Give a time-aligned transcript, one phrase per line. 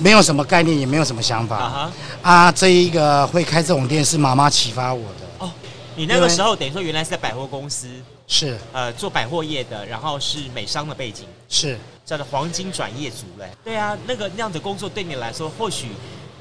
[0.00, 1.56] 没有什么概念，也没有什么想法。
[1.56, 5.46] 啊，啊，这一个会开这种店是妈妈启发我的。
[5.46, 5.50] 哦，
[5.94, 7.88] 你那个时候等于说原来是在百货公司，
[8.26, 13.48] 是呃做百货业的，然后是美商的背景，是叫做黄金转业族嘞。
[13.62, 15.88] 对啊，那个那样的工作对你来说或许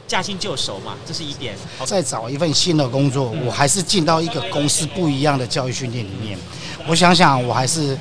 [0.07, 1.55] 驾轻就熟嘛，这是一点。
[1.85, 6.37] 再找一份新的工作，嗯、我还是进到一个公司不一样的教育训练里面。
[6.87, 7.95] 我想想，我还是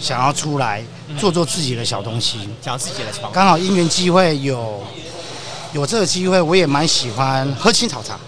[0.00, 0.82] 想要出来。
[1.18, 3.30] 做做自己的小东西，讲自己的创。
[3.32, 4.82] 刚好因缘机会有
[5.72, 8.18] 有这个机会，我也蛮喜欢喝青草茶。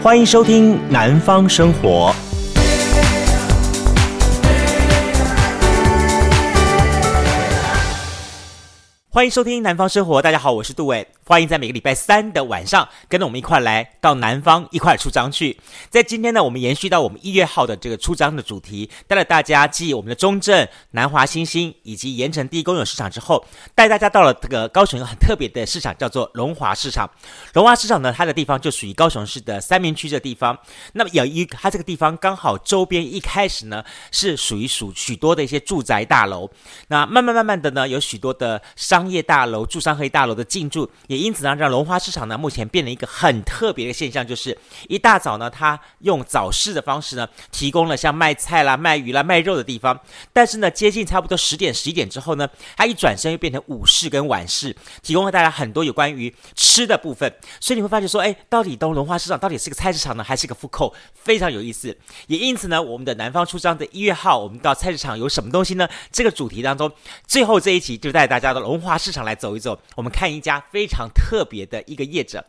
[0.00, 2.14] 欢迎收听《南方生活》。
[9.10, 11.04] 欢迎收听《南方生活》，大家好，我是杜伟。
[11.28, 15.60] 欢迎在每个礼拜三的晚上，跟着我们一块来到南方一块出张去。
[15.90, 27.10] 在今天呢，我们延续到我们一月号的这个出张的主题，带了大家继我们的中正、南华新兴以及盐城第一公有市场之后，带大家到了这个高雄一个很特别的市场，叫做龙华市场。
[27.52, 30.58] 龙华市场呢，它的地方就属于高雄市的三民区这地方。
[30.94, 36.50] 那么有一它这个地方刚好周边一开始呢是属于属许多的一些住宅大楼，
[36.86, 41.17] 那慢慢慢慢的呢，有许多的商业大楼、住商合一大楼的进驻，也。
[41.18, 44.56] 因此呢，让龙华市场呢目前变了一个很特别的现象，就是
[44.88, 49.98] 一大早呢，它用早市的方式呢，提供了像卖菜啦、卖鱼啦、卖肉的地方。
[50.32, 57.32] 但是呢，接近差不多十点、十一点之后呢，它一转身又变成午市跟晚市，提供了大家很多有关于吃的部分。
[57.60, 60.92] 所以你会发现说，哎，到底东龙华市场到底是个菜市场呢，还是个 food court？
[61.14, 61.96] 非常有意思。
[62.26, 65.88] 也因此呢，我们的南方出张的一月号，我们到菜市场有什么东西呢？
[66.12, 66.90] 这个主题当中，
[67.26, 71.07] 最后这一集就带大家到龙华市场来走一走，我们看一家非常。
[71.14, 72.44] 特别的一个业者，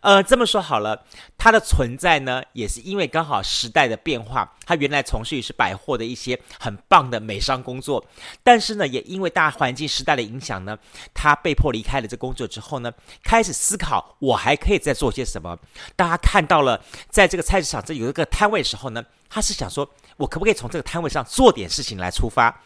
[0.00, 1.04] 呃，这么说好了，
[1.36, 4.52] 它的存在呢，也是因为刚好时代的变化。
[4.66, 8.04] 他原来从事于是百货的一些很棒的美商工作，
[8.42, 10.76] 但是呢，也因为大环境时代的影响呢，
[11.14, 15.56] 他被迫离开了这工作之后呢，开始思考我还可以再做些什么。
[15.94, 22.60] 当他看到了在这个菜市场这有一个摊位的时候呢，他是想说，我可不可以从这个摊位上做点事情来出发？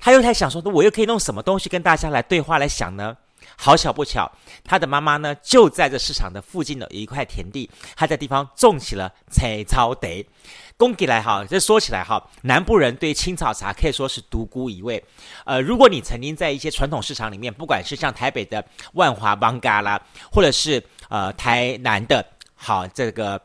[0.00, 3.16] 他又在想说，我又可以弄什么东西跟大家来对话来想呢？
[3.60, 4.30] 好巧不巧，
[4.64, 10.08] 他的妈妈呢就在这市场的附近的一块田地，他在地方种起了青草茶。
[10.78, 15.02] 讲起来哈，这说起来哈，南部人对青草茶可以说是独孤一味。
[15.44, 22.24] 呃，如果你曾经在一些传统市场里面，不管是像台北的万华邦嘎啦，或者是呃台南的，
[22.54, 23.42] 好这个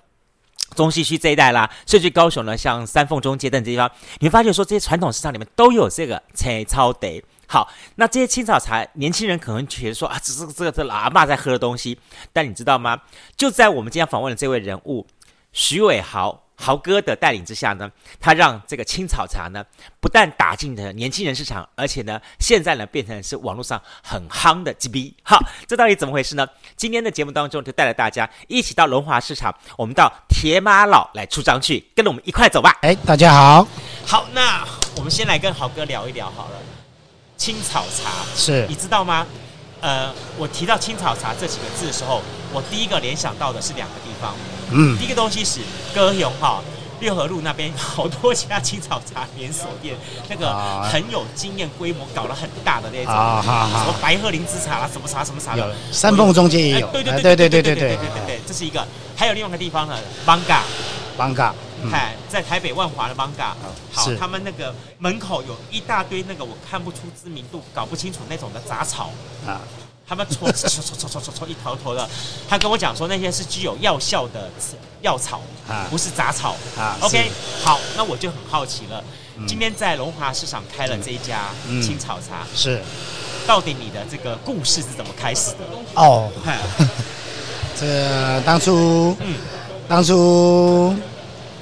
[0.75, 7.07] 中西区这一带啦，甚至高雄呢，像三凤中街等这地方，你会发现说这些传统市场里面都有这个青草茶。
[7.53, 11.99] 好，那这些青草茶，年轻人可能觉得说啊，这是这个这老阿嬷在喝的东西。
[12.31, 12.99] 但你知道吗？
[13.37, 15.05] 就在我们今天访问的这位人物
[15.51, 19.63] 徐伟豪豪哥的带领之下呢，他让这个青草茶呢，
[19.99, 25.13] 不但打进了年轻人市场，而且呢，现在呢，变成是网络上很夯的 GB。
[25.21, 25.37] 好，
[25.67, 26.47] 这到底怎么回事呢？
[26.75, 32.75] 今天的节目当中就带着大家一起到龙华市场，我们到铁马老来出张去，跟着我们一块走吧。
[32.81, 33.67] 哎，大家好，
[34.07, 34.65] 好，那
[34.97, 36.72] 我们先来跟豪哥聊一聊好了。
[37.37, 39.25] 青草茶是，你知道吗？
[39.81, 42.21] 呃，我提到青草茶这几个字的时候，
[42.53, 44.33] 我第一个联想到的是两个地方。
[44.71, 45.59] 嗯，第一个东西是
[45.93, 46.61] 歌雄哈
[47.01, 49.93] 六合路那边好多家青草茶连锁店，
[50.29, 55.75] 那个很有经验、规模搞了很大的那种啊，什么白鹤灵芝茶啦，什么茶什么茶的。
[55.91, 56.87] 山峰中间也有。
[56.87, 58.87] 对对对对对对对对对对，这是一个。
[59.17, 60.61] 还有另外一个地方呢，艋舺。
[61.17, 61.53] 艋舺。
[61.91, 63.55] 哎，在台北万华的艋舺，
[63.91, 69.09] 好，他们那个门口有一大堆那个我看不出知名度、搞不清楚那种的杂草
[69.45, 69.61] 啊，
[70.07, 72.09] 他们搓搓搓搓搓搓搓一坨坨的，
[72.47, 74.49] 他跟我讲说那些是具有药效的
[75.01, 76.97] 药草啊，不是杂草啊。
[77.01, 77.31] OK，
[77.63, 79.03] 好，那我就很好奇了，
[79.47, 81.49] 今天在龙华市场开了这一家
[81.81, 82.81] 青草茶，是，
[83.47, 85.57] 到底你的这个故事是怎么开始的？
[85.95, 86.31] 哦，
[87.79, 89.35] 这个当初，嗯，
[89.87, 90.95] 当初。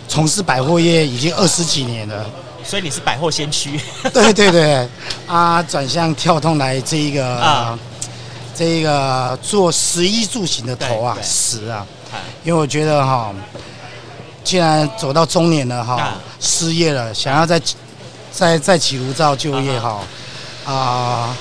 [0.08, 2.26] 从事百货业已经二十几年了，
[2.64, 3.80] 所以你是百货先驱。
[4.14, 4.88] 对对对，
[5.26, 7.80] 啊，转向跳动来这一个啊，
[8.54, 11.86] 这一个做食衣住行的头啊，食啊，
[12.44, 13.34] 因为我觉得哈，
[14.44, 17.62] 既然走到中年了哈，失业了，想要再
[18.32, 20.00] 再再起炉灶就业哈，
[20.66, 21.36] 啊，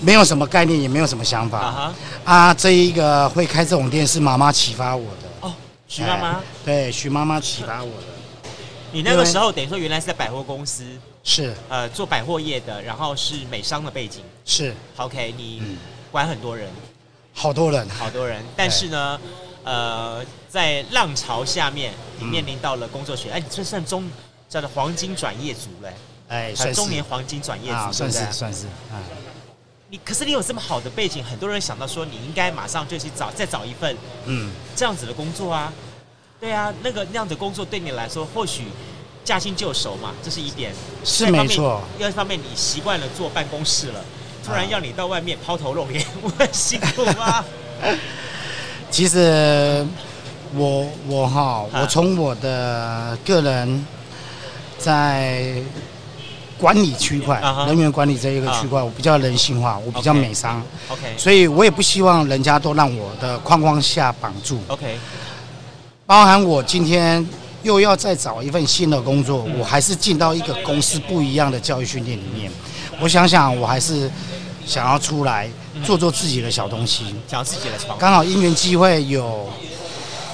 [0.00, 1.92] 没有什么概念，也没有什么想法。
[2.24, 5.25] 啊，这一个会开这种店是妈妈启发我的。
[5.88, 8.06] 徐妈妈对徐妈妈启发我的。
[8.92, 10.84] 你那个时候等于说原来是在百货公司，
[11.22, 15.34] 是呃做百货业的，然后是美商的背景，是 OK。
[15.36, 15.62] 你
[16.10, 16.68] 管很多人，
[17.34, 18.42] 好多人，好多人。
[18.56, 19.20] 但是呢，
[19.64, 24.08] 呃，在浪潮下面，你面临到了工作学，哎，你这算中
[24.48, 25.92] 叫做黄金转业族嘞。
[26.28, 28.98] 哎，算中年黄金转业啊，算是算是啊。
[29.88, 35.72] 你可是你有这么好的背景，很多人想到说你应该马上就去找再找一份嗯这样子的工作啊。
[36.40, 38.64] 对啊，那个那样的工作对你来说或许
[39.24, 40.72] 驾轻就熟嘛，这是一点
[41.04, 41.80] 是没错。
[41.98, 44.04] 另一方面，你习惯了坐办公室了，
[44.44, 47.44] 突然要你到外面抛头露脸，我很辛苦吗？
[48.90, 49.86] 其实
[50.54, 53.86] 我我哈，我从我的个人
[54.78, 55.62] 在。
[56.58, 57.66] 管理区块，uh.
[57.66, 58.84] 人员管理这一个区块，uh.
[58.84, 61.18] 我比较人性化，我比较美商，OK，, okay.
[61.18, 64.98] 所以我也不希望人家都让我的框框下绑住，OK，
[66.06, 67.26] 包含我今天
[67.62, 72.50] 又要再找一份新的工作，嗯、我还是进到一个公司不一样的教育训练里面，
[73.00, 74.10] 我想想，我还是
[74.64, 75.46] 想要出来
[75.84, 79.46] 做做自己的小东西，想要自己的创，刚好因缘机会有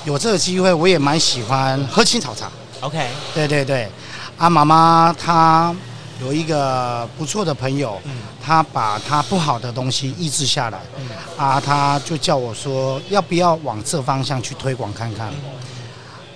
[0.05, 2.49] 有这个机会，我也蛮喜欢喝青草茶
[2.81, 3.89] ，OK，对对对，
[4.37, 5.75] 啊，妈妈她。
[6.23, 15.51] 有一个不错的朋友，嗯、他把他不好的东西抑制下来，嗯、啊，他就叫我说，要不要往这方向去推广看看，嗯、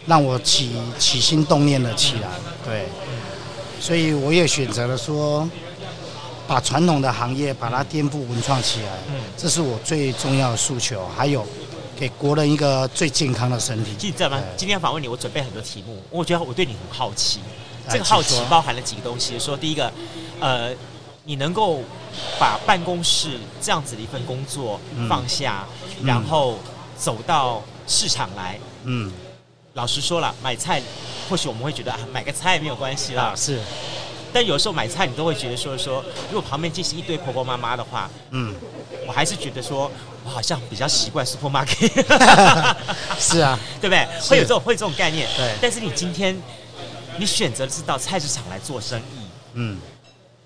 [0.07, 2.29] 让我起起心动念了起来，
[2.65, 2.89] 对，
[3.81, 5.49] 所以我也选择了说，
[6.49, 11.47] 把传统的行业把它颠覆文创起来，嗯、这是我最重要的诉求，还有
[11.97, 13.95] 给国人一个最健康的身体。
[13.97, 17.39] 记者吗，今天访问你，我准备很多题目，我觉得我对你很好奇。
[17.89, 19.93] 这个好奇包含了几个东西，说第一个，
[20.41, 20.71] 呃，
[21.25, 21.81] 你能够
[22.39, 25.65] 把办公室这样子的一份工作放下，
[26.01, 26.59] 嗯、然后
[26.97, 29.13] 走到市场来，嗯，
[29.75, 30.83] 老实说了，买菜
[31.29, 33.61] 或许我们会觉得啊，买个菜没有关系啦，啊、是，
[34.33, 38.55] 但有时候买菜你都会觉得说说，如果旁边进行一堆婆婆妈妈的话，嗯，
[39.07, 39.91] 我还是觉得说
[40.25, 42.05] 我好像比较习惯 supermarket，
[43.19, 44.07] 是啊， 对不对？
[44.29, 46.37] 会有这种会有这种概念，对，但是你今天。
[47.19, 49.79] 你选择是到菜市场来做生意，嗯，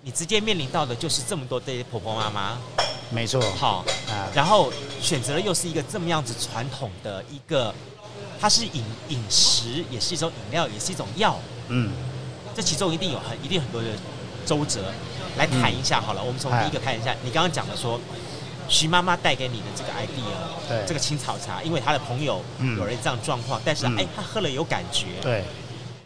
[0.03, 2.59] 你直接面临到的就是这么多这些婆婆妈妈，
[3.11, 7.75] 没错，好啊，然后选择的又是一个这么样子传统的一个，
[8.41, 11.37] 它是饮饮食，也是一种饮料，也是一种药，
[11.69, 11.91] 嗯，
[12.55, 13.89] 这其中一定有很一定很多的
[14.47, 14.93] 周折，
[15.37, 18.01] 来谈一下好了，嗯、我们从第一个看一下，你刚刚讲的说，
[18.69, 22.41] 徐妈妈带给你的这个 idea，对，这个青草茶，因为她的朋友
[22.77, 25.43] 有人这样状况，嗯、但是哎，她喝了有感觉，对。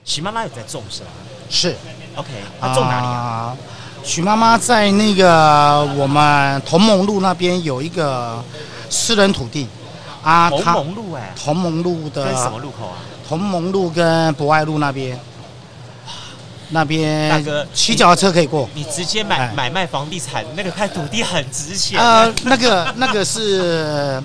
[0.05, 1.09] 徐妈妈有在种是吧？
[1.49, 1.75] 是
[2.15, 2.29] ，OK。
[2.61, 3.56] 她种哪里啊？
[4.05, 8.45] 许妈妈在那个我们同盟路那边有一个
[8.91, 9.67] 私人土地
[10.23, 10.51] 啊。
[10.51, 11.33] 同盟路哎。
[11.35, 12.27] 同盟路的。
[12.27, 12.99] 跟什么路口啊？
[13.27, 15.19] 同盟路跟博爱路那边。
[16.69, 18.69] 那边那个骑脚踏车可以过。
[18.75, 22.00] 你直接买买卖房地产，那个块土地很值钱。
[22.00, 24.23] 呃，那个那个是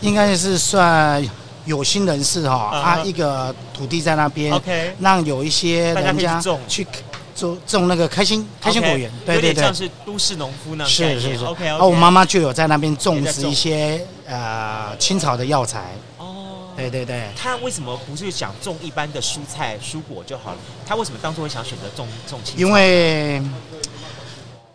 [0.00, 1.22] 应该是算。
[1.66, 6.86] 有心人士哈，他一个土地在那边，OK，让有一些人家去
[7.34, 11.68] 种种那个开心开心果园，对对对，像是都市农夫那样，是是是，OK。
[11.68, 17.28] 哦，我妈妈就有在那边种植一些呃青草的药材，哦，对对对。
[17.36, 20.58] 他为什么不是想种一般的蔬菜蔬果就好了？
[20.86, 22.60] 他为什么当初会想选择种种青草？
[22.60, 23.42] 因为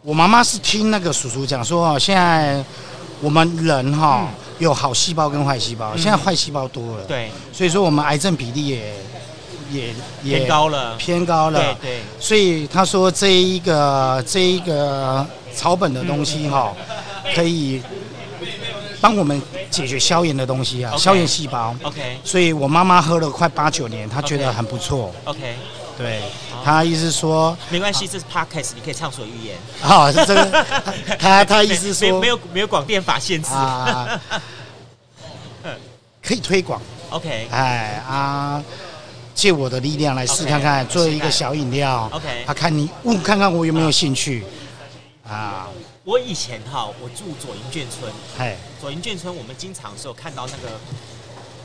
[0.01, 2.63] 我妈妈是听那个叔叔讲说，现在
[3.21, 4.29] 我们人哈。
[4.59, 8.93] 有好细胞跟坏细胞，嗯、现在坏细胞多了，对，所以说我们癌症比例也
[9.71, 9.93] 也
[10.23, 16.73] 也偏高了，偏高了，对，对，所以他说这一个这一个草本的东西哈，
[17.23, 17.81] 嗯、可以
[19.01, 25.55] 帮我们解决消炎的东西啊.消炎细胞，OK，所以我妈妈喝了快八九年，她觉得很不错，OK，
[25.97, 26.21] 对。
[26.63, 29.57] 他意思说，没关系，这是 podcast，你可以畅所欲言。
[29.81, 30.65] 好，是这个。
[31.19, 34.19] 他他意思说，没有没有广电法限制啊，
[36.23, 36.81] 可以推广。
[37.11, 38.63] OK，哎啊，
[39.35, 42.09] 借我的力量来试看看，做一个小饮料。
[42.11, 44.43] OK，他看你问看看我有没有兴趣
[45.27, 45.67] 啊？
[46.03, 50.73] 我以前哈，我住左营眷村，哎，左营眷村，我们经常是有看到那个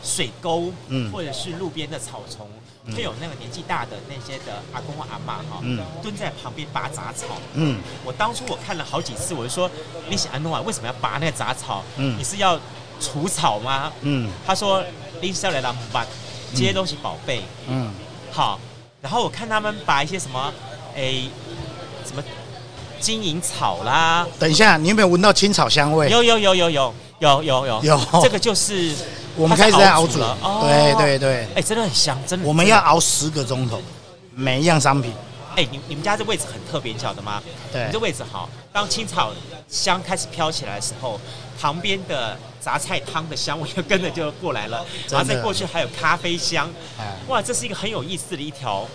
[0.02, 2.48] 水沟，嗯，或者是路边的草丛。
[2.94, 5.62] 会有那个年纪大的那些的阿公或阿妈哈，
[6.02, 7.26] 蹲在旁边拔杂草。
[7.54, 9.70] 嗯，我当初我看了好几次，我就说
[10.08, 11.82] ：“你是安诺啊，为什么要拔那个杂草？
[11.96, 12.58] 嗯，你是要
[13.00, 14.82] 除草吗？”嗯，他说
[15.20, 16.04] ：“你是要来让拔
[16.52, 17.92] 这些东西宝贝。”嗯，
[18.30, 18.58] 好。
[19.02, 20.52] 然后我看他们拔一些什么，
[20.94, 21.30] 诶，
[22.06, 22.22] 什么
[23.00, 24.26] 金银草啦。
[24.38, 26.10] 等一下，你有没有闻到青草香味？
[26.10, 28.00] 有有有有有有有有有。
[28.22, 28.94] 这个就是。
[29.36, 32.46] 我们开始在熬煮了，对对对，哎，真的很香，真的。
[32.46, 33.80] 我们要熬十个钟头，
[34.34, 35.12] 每一样商品。
[35.56, 37.42] 哎，你你们家这位置很特别，你晓得吗？
[37.72, 38.48] 对，你这位置好。
[38.72, 39.32] 当青草
[39.68, 41.20] 香开始飘起来的时候，
[41.60, 46.70] 旁边的杂菜汤的香味就跟着就过来了，然后再过去还有咖啡香。
[47.26, 48.86] 哇，这是一个很有意思的一条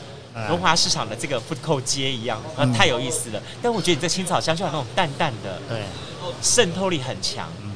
[0.48, 3.42] 荣华市场的这个 food court 街一样，嗯、太有意思了。
[3.62, 5.84] 但我觉得你这青草香就有那种淡淡的，对，
[6.42, 7.72] 渗透力很强，嗯，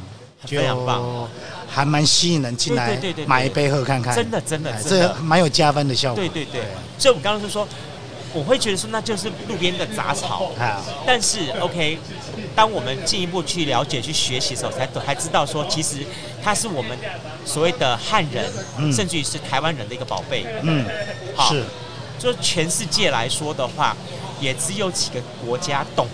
[0.47, 1.27] 非常棒，
[1.69, 6.15] 还蛮吸引人进来，对对对，买一杯喝看看，真的真的，这蛮有加分的效果。
[6.15, 6.63] 对对对，
[6.97, 7.67] 所以我们刚刚是说。
[8.31, 10.51] 我会觉得说那就是路边的杂草，
[11.03, 11.97] 但是 OK，
[12.55, 16.05] 当我们进一步去了解、去学习的时候，才才知道说，其实
[16.39, 16.95] 它是我们
[17.43, 18.45] 所谓的汉人，
[18.77, 20.45] 嗯、甚至于是台湾人的一个宝贝。
[20.61, 20.85] 嗯，
[21.35, 21.63] 好，是，
[22.19, 23.97] 就全世界来说的话，
[24.39, 26.07] 也只有几个国家懂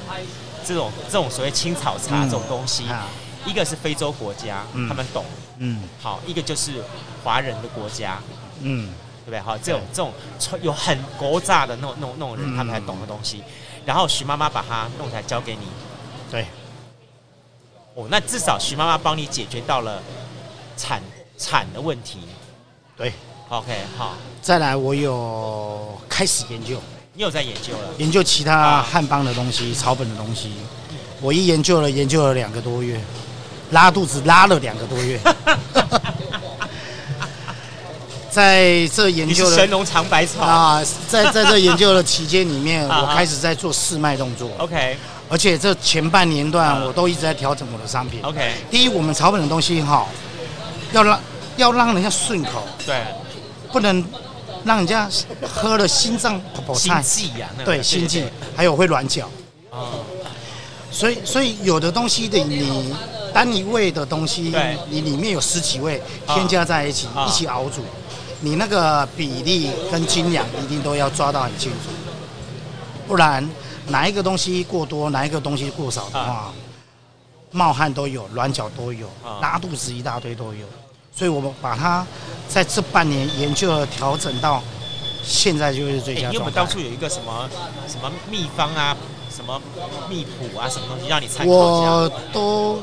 [0.66, 2.98] 这种这种所谓青草茶这种东西，嗯、
[3.46, 5.24] 一个是非洲国家，嗯、他们懂，
[5.60, 6.84] 嗯，好，一个就是
[7.24, 8.20] 华人的国家，
[8.62, 8.90] 嗯。
[9.26, 9.40] 对不对？
[9.40, 10.14] 好，这种这种
[10.62, 13.42] 有很古早的那种那种那种人，他们才懂的东西。
[13.84, 15.66] 然后徐妈妈把它弄起来交给你，
[16.30, 16.46] 对。
[17.96, 20.00] 哦，那至少徐妈妈帮你解决到了
[20.78, 21.02] 产
[21.40, 22.20] 产的问题。
[22.96, 23.12] 对
[23.50, 24.14] ，OK，好。
[24.44, 26.80] 再来，我有开始研究。
[27.14, 27.96] 你有在研究了？
[27.98, 30.54] 研究其他汉邦的东西、草本的东西。
[31.20, 33.02] 我一研究了，研究了两个多月，
[33.72, 35.20] 拉肚子拉了两个多月。
[38.30, 44.52] 在这研究的神农尝百草啊，在在这研究的期间里面， 我开始在做试卖动作。
[44.58, 44.98] OK，
[45.30, 48.20] 而且这前半年段我都一直在调整我的商品。
[48.24, 50.06] OK，第一，我们草本的东西哈，
[50.92, 51.18] 要让
[51.56, 53.02] 要让人家顺口，对，
[53.72, 54.04] 不能
[54.66, 55.10] 让人家
[55.42, 57.02] 喝了心脏跑跑菜。
[57.02, 59.30] 心悸呀，对，心悸，还有会软脚。
[59.70, 60.04] 哦，
[60.92, 62.94] 所以所以有的东西的你
[63.36, 64.56] 单一味的东西，
[64.90, 67.84] 你里面有十几味添加在一起，一起熬煮。
[68.40, 71.90] 你那个比例跟斤两一定都要抓到很清楚，
[73.06, 73.46] 不然
[73.88, 76.54] 哪一个东西过多，哪一个东西过少的话，
[77.52, 79.10] 冒汗都有，软脚都有，
[79.42, 80.66] 拉肚子一大堆都有。
[81.14, 82.08] 所以我们把它
[82.48, 84.64] 在这半年研究了调整到
[85.22, 86.22] 现在就是最佳。
[86.28, 87.50] 因为我们当初有一个什么
[87.86, 88.96] 什么秘方啊，
[89.30, 89.62] 什么
[90.10, 91.54] 秘谱啊，什么东西让你参考？
[91.54, 92.80] 我都。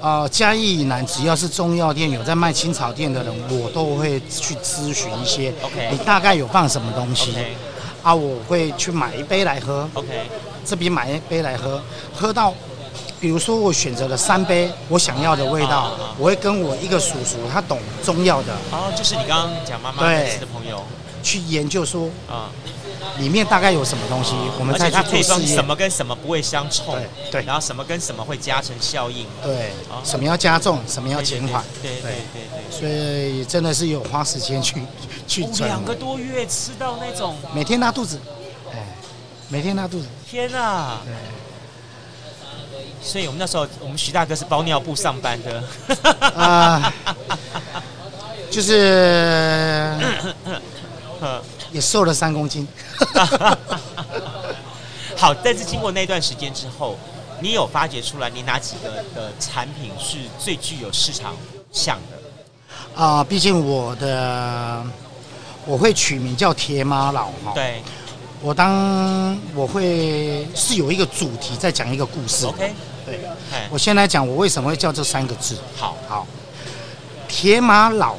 [0.00, 5.52] 呃，嘉义以南只要是中药店有在卖青草店的人，我都会去咨询一些。
[5.62, 7.46] OK，你大概有放什么东西？Okay.
[8.02, 9.88] 啊，我会去买一杯来喝。
[9.94, 10.08] OK，
[10.64, 11.82] 这边买一杯来喝，
[12.14, 12.52] 喝到，
[13.18, 18.52] 比如说我选择了三杯我想要的味道，我会跟我一个叔叔，他懂中药的。
[18.70, 20.84] 哦，就是你刚刚讲妈妈认识的朋友，
[21.22, 22.50] 去研究说啊。
[23.18, 24.34] 里面大概有什么东西？
[24.58, 25.54] 我们再去做试验。
[25.54, 26.96] 什么跟什么不会相冲？
[27.30, 29.26] 对，然后什么跟什么会加成效应？
[29.42, 29.72] 对，
[30.04, 31.64] 什么要加重，什么要减缓？
[31.82, 32.70] 对对对对。
[32.70, 34.82] 所以真的是有花时间去
[35.26, 35.66] 去整。
[35.66, 38.20] 两个多月吃到那种每天拉肚子，
[38.72, 38.86] 哎，
[39.48, 40.06] 每天拉肚子。
[40.28, 41.00] 天啊！
[41.04, 41.14] 对。
[43.02, 45.62] 所以我们那时候，我们徐大哥是包尿布上班的。
[46.34, 46.92] 啊。
[48.50, 49.94] 就是。
[51.76, 52.66] 也瘦了三公斤。
[55.14, 56.96] 好，但是经过那段时间之后，
[57.40, 61.36] 你有发掘出来你哪几个的产品是最具有市场
[61.70, 62.16] 向的？
[62.94, 64.82] 啊、呃，毕竟我的
[65.66, 67.52] 我会取名叫铁马老哈。
[67.54, 67.82] 对，
[68.40, 72.46] 我当我会是有一个主题在讲一个故事。
[72.46, 72.72] OK，
[73.04, 73.20] 对，
[73.68, 75.58] 我先来讲我为什么会叫这三个字。
[75.76, 76.26] 好，好，
[77.28, 78.16] 铁马老。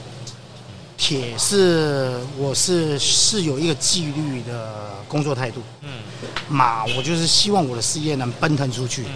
[0.98, 5.62] 铁是，我是是有一个纪律的工作态度。
[5.82, 6.02] 嗯，
[6.50, 9.04] 马我就是希望我的事业能奔腾出去。
[9.04, 9.14] 嗯，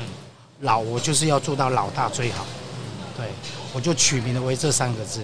[0.62, 2.46] 老我就是要做到老大最好。
[3.18, 3.26] 对，
[3.74, 5.24] 我就取名了为这三个字。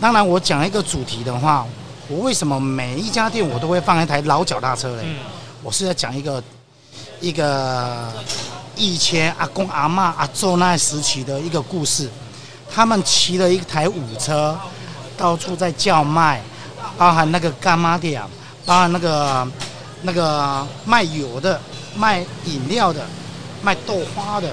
[0.00, 1.64] 当然，我讲一个主题的话，
[2.08, 5.02] 我为什么每一家店我都会放一台老脚踏车嘞？
[5.04, 5.18] 嗯，
[5.62, 6.42] 我是在讲一个
[7.20, 8.12] 一个
[8.74, 12.10] 以前阿公阿嬷阿祖那时期的一个故事。
[12.68, 14.58] 他们骑了一台五车。
[15.16, 16.42] 到处在叫卖，
[16.98, 18.22] 包含那个干妈店，
[18.64, 19.48] 包含那个
[20.02, 21.58] 那个卖油的、
[21.96, 23.04] 卖饮料的、
[23.62, 24.52] 卖豆花的、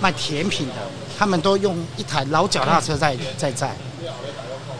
[0.00, 0.74] 卖甜品的，
[1.16, 3.74] 他们都用一台老脚踏车在在载。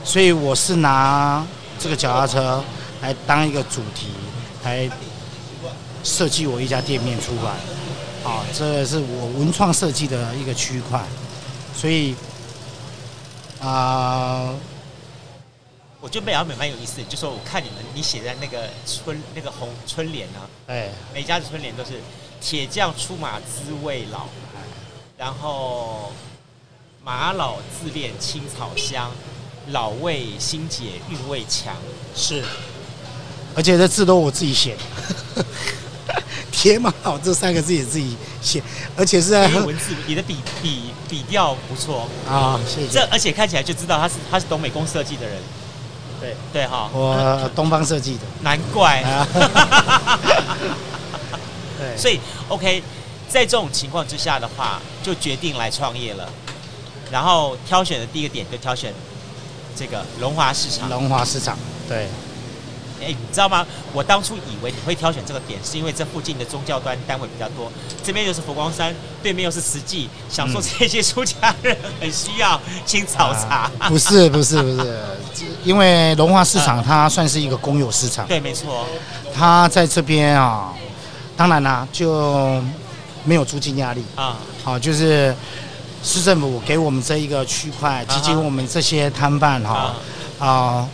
[0.02, 1.44] 所以我是拿
[1.78, 2.62] 这个脚踏车
[3.00, 4.08] 来当一个主题，
[4.64, 4.90] 来
[6.02, 8.28] 设计我一家店面出来。
[8.28, 11.00] 啊，这是我文创设计的一个区块，
[11.76, 12.16] 所以
[13.60, 14.50] 啊。
[16.04, 21.92] 我觉得美而美蛮有意思，就说我看你们，你写在那个春那个红春联呢，哎，每家的春联都是
[22.42, 24.26] 铁匠出马滋味老，
[25.16, 26.12] 然后
[27.02, 29.10] 马老自恋青草香，
[29.68, 31.74] 老味新解韵味强，
[32.14, 32.44] 是，
[33.56, 34.76] 而且这字都我自己写，
[36.52, 38.62] 铁马老这三个字也自己写，
[38.94, 42.06] 而且是在文字，你的笔笔笔调不错。
[42.28, 42.88] 啊，谢谢。
[42.92, 45.38] 这而且看起来就知道他是他是懂美工设计的人。
[46.24, 49.04] 对对哈，我东方设计的，难怪。
[51.78, 52.82] 对，所以 OK，
[53.28, 56.26] 在这种情况之下的话，就决定来创业了。
[57.10, 58.92] 然后挑选的第一个点就挑选
[59.76, 60.88] 这个龙华市场。
[60.88, 62.08] 龙华市场，对。
[63.04, 63.66] 哎，你知道吗？
[63.92, 67.70] 我当初以为你会挑选这个点，是因为这附近的宗教端单位比较多，
[68.02, 73.70] 这边又是佛光山，对面又是慈济，想说这些出家人很需要青草茶。
[73.78, 75.04] 啊、不是不是不是，
[75.64, 78.26] 因为龙华市场它算是一个公有市场。
[78.26, 78.86] 对，没错。
[79.34, 80.72] 它在这边啊，
[81.36, 82.62] 当然啦，就
[83.24, 84.38] 没有租金压力啊。
[84.62, 85.34] 好，就是
[86.02, 89.94] 市政府给我们这一个区块，以及我们这些摊贩哈
[90.38, 90.88] 啊。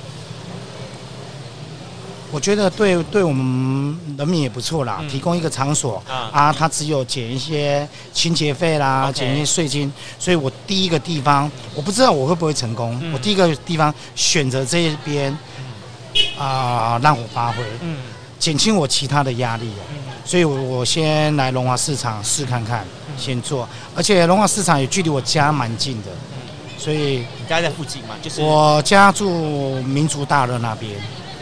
[2.33, 15.33] 我觉得对对我们人民也不错啦，嗯、提供一个场所、嗯、啊，他只有减一些清洁费啦，减一些税金，所以我第一个地方我不知道我会不会成功，嗯、我第一个地方选择这一边
[16.39, 17.97] 啊、呃，让我发挥，嗯，
[18.39, 28.15] 减轻我其他的压力，嗯，所以我我先来龙华市场试看看，嗯、先做，而且龙华市场也距离我家蛮近的，嗯，所以你家在附近吗？
[28.23, 28.41] 就是。
[28.41, 30.93] 我家住民族大乐那边。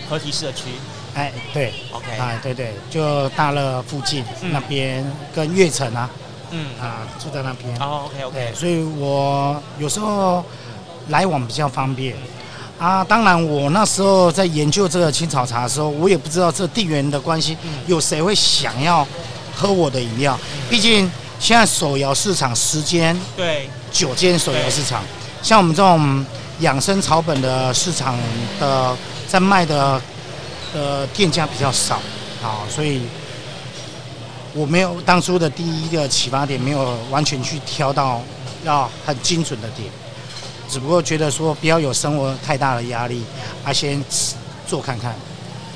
[0.09, 0.65] 河堤社区，
[1.15, 6.09] 哎，对，OK，啊，对对，就大乐附近、嗯、那边跟悦城啊，
[6.50, 6.67] 嗯。
[6.81, 7.77] 啊，住在那边。
[7.79, 10.43] 哦，OK OK，所以我有时候
[11.09, 12.17] 来往比较方便。
[12.79, 19.07] 啊，当然我那时候在研究这个青草茶的时候，我也不知道这地缘的关系，有谁会想要
[19.55, 20.38] 喝我的饮料？
[20.71, 25.03] 毕竟现在手摇市场十间，对，九间手摇市场，
[25.43, 26.25] 像我们这种
[26.61, 28.17] 养生草本的市场
[28.59, 28.97] 的。
[29.28, 30.00] 在卖的
[30.75, 31.97] 呃店家比较少
[32.42, 33.02] 啊，所以
[34.54, 38.23] 我没有当初的第一个启发点没有完全去挑到
[38.64, 39.90] 要很精准的点，
[40.66, 43.23] 只不过觉得说不要有生活太大的压力，
[43.62, 44.02] 啊先
[44.66, 45.14] 做看看，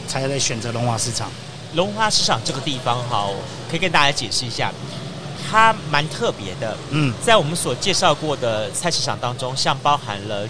[0.09, 1.30] 才来选择龙华市场。
[1.75, 3.28] 龙华市场这个地方哈，
[3.71, 4.73] 可以跟大家解释一下，
[5.50, 6.75] 它蛮特别的。
[6.88, 10.49] 嗯，在我们所介绍过的菜市场当中，像包含了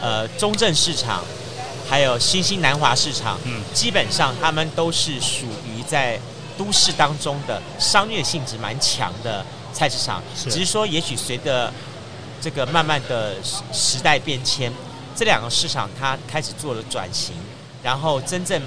[0.00, 1.24] 呃中正市场。
[1.90, 6.16] 还有新兴南华市场，嗯，基本上他们都是属于在
[6.56, 10.48] 都市当中的商业性质蛮强的菜市场，是。
[10.48, 11.72] 只是说也许随着
[12.40, 13.34] 这个慢慢的
[13.72, 14.72] 时代变迁，
[15.16, 17.34] 这两个市场它开始做了转型，
[17.82, 18.62] 然后真正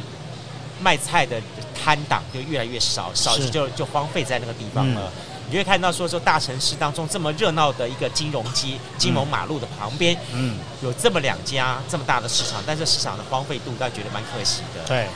[0.82, 1.42] 卖菜的
[1.74, 5.10] 摊档就越来越少，少就就荒废在那个地方了。
[5.16, 14.84] 嗯你会看到说，说大城市当中这么热闹的一个金融街、金融马路的旁边，嗯，有这么两家这么大的市场，但是市场的荒废度，大家觉得蛮可惜的。
[14.88, 15.08] 对。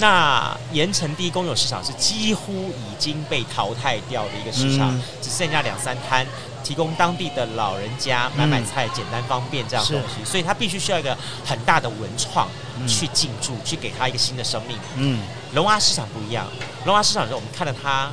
[0.00, 6.26] 那盐城第一公有市场是几乎已经被淘汰掉的一个市场，嗯、只剩下两三摊，
[6.62, 12.46] 提供当地的老人家买买菜，简单方便这样的东西，所以它必须需要一个很大的文创
[12.86, 14.78] 去进驻，嗯、去给它一个新的生命。
[14.96, 15.22] 嗯。
[15.54, 16.46] 龙华市场不一样，
[16.84, 18.10] 龙华市场的时候，我们看到它。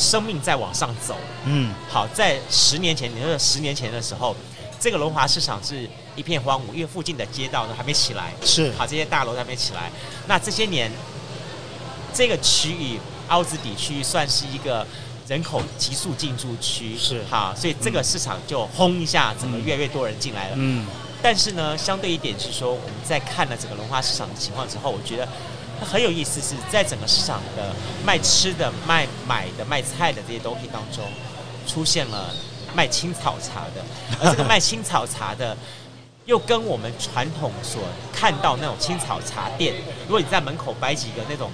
[0.00, 4.34] 生命在往上走，嗯，好，在十年前，你说十年前的时候，
[4.80, 5.86] 这个龙华市场是
[6.16, 9.92] 一片荒芜，因为附近的街道呢还没起来，是，好，这些大楼还没起来。
[10.26, 10.90] 那这些年，
[12.14, 14.86] 这个区域凹子底区域算是一个
[15.28, 20.54] 人口急速进驻区，是，好，所以这个市场就轰一下，怎么越来越多人进来了？
[20.56, 20.86] 嗯，
[21.22, 25.28] 但是呢，相对一点是说，我们在看了整个龙华市场的情况之后，我觉得。
[25.84, 31.04] 很有意思，是在整个市场的卖吃的、卖买的、卖菜的这些东西当中，
[31.66, 32.34] 出现了
[32.74, 33.84] 卖青草茶的，
[34.22, 35.56] 而这个卖青草茶的，
[36.26, 39.74] 又跟我们传统所看到那种青草茶店，
[40.06, 41.50] 如果你在门口摆几个那种。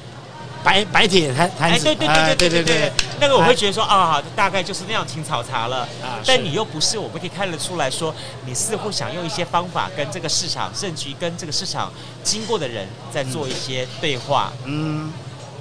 [0.66, 6.18] 白白铁摊摊子，哎，对对对对对对对，那个我会觉得说啊，大概就是那样青草茶了啊。
[6.26, 8.12] 但你又不是，我们可以看得出来说，
[8.44, 11.92] 你似乎想用一些方法跟这个市场，甚至于跟这个市场
[12.24, 14.52] 经过的人在做一些对话。
[14.64, 15.12] 嗯，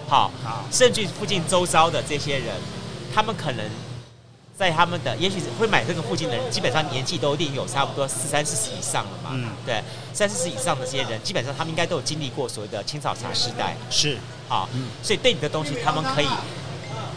[0.08, 2.56] 好，好，甚至附近周遭的这些人，
[3.14, 3.64] 他们可能。
[4.58, 9.32] 在他们的，也许会买这个附近的人，基本上年纪都一定有差不多四三四十以上了嘛。
[9.34, 13.76] 嗯，对，三四十以上的这些人，基本上他们应该都有经历过所谓的青草茶时代。
[13.90, 16.28] 是，好，嗯，所以对你的东西，他们可以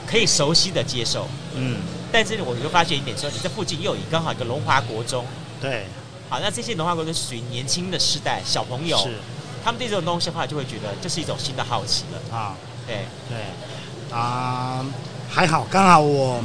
[0.04, 1.28] 可以熟悉的接受。
[1.54, 1.76] 嗯，
[2.10, 5.24] 但是我就发现一点说，你这附近又有刚好一个龙华国中。
[5.60, 5.86] 对，
[6.28, 9.14] 好，那这些龙华国中属于年轻的世代，小朋友，是，
[9.64, 12.36] 他们对这种东西的话，就会觉得这是一种新的好奇了。
[12.36, 14.84] 啊，对对，啊，
[15.30, 16.42] 还好，刚好我。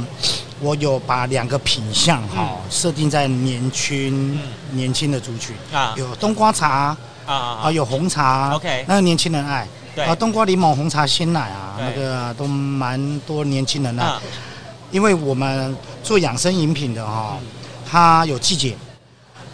[0.60, 4.40] 我有把两个品相哈设定在年轻、嗯、
[4.70, 5.54] 年轻的族群。
[5.72, 10.04] 啊，有冬瓜茶啊啊，有红茶，OK，那个年轻人爱，对。
[10.04, 14.22] 啊，冬瓜柠檬红茶鲜奶啊，那个都蛮多年轻人爱，啊、
[14.90, 17.36] 因为我们做养生饮品的哈，
[17.90, 18.76] 它有季节，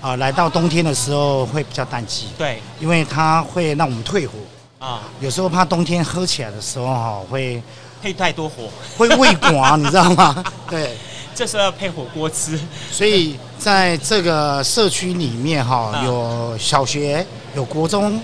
[0.01, 2.27] 啊、呃，来到冬天的时候会比较淡季。
[2.37, 4.35] 对，因为它会让我们退火。
[4.79, 5.03] 啊。
[5.21, 7.63] 有时候怕冬天喝起来的时候哈，会
[8.03, 10.43] 配太多火，会胃寡，你知道吗？
[10.69, 10.97] 对，
[11.35, 12.59] 这时候要配火锅吃。
[12.91, 18.21] 所以在这个社区里面哈，有小学，有国中，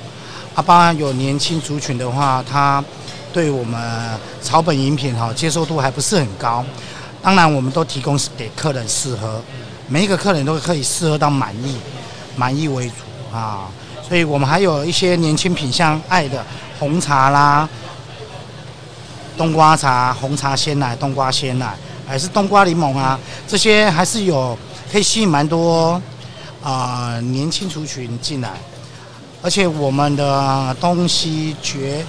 [0.55, 2.83] 啊，包含有年轻族群的话，他
[3.33, 6.65] 对我们草本饮品哈接受度还不是很高。
[7.23, 9.43] 当然，我们都提供给客人试喝，
[9.89, 11.77] 每一个客人都可以试喝到满意，
[12.37, 13.69] 满意为主啊。
[14.07, 16.45] 所以我们还有一些年轻品相爱的
[16.79, 17.69] 红茶啦、
[19.37, 24.57] 冬瓜茶、红茶鲜奶、冬瓜鲜奶，还是冬瓜柠檬啊，这些还是有
[24.91, 26.01] 可以吸引蛮多
[26.63, 28.53] 啊、呃、年轻族群进来。
[29.43, 32.05] 而且我们的东西绝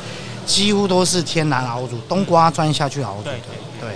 [0.45, 3.35] 几乎都是天然熬煮，冬瓜钻下去熬煮的，
[3.79, 3.89] 对，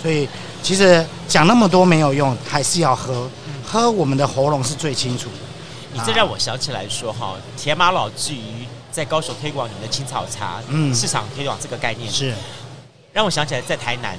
[0.00, 0.28] 所以。
[0.62, 3.30] 其实讲那么多没有用，还是要喝，
[3.64, 5.28] 喝我们的喉咙是最清楚。
[5.92, 12.34] 你这让我想起来说哈，铁马老至于在高手推广你们的青草茶，嗯，市场推广这个概念是，
[13.16, 14.14] 让我想起来在台南，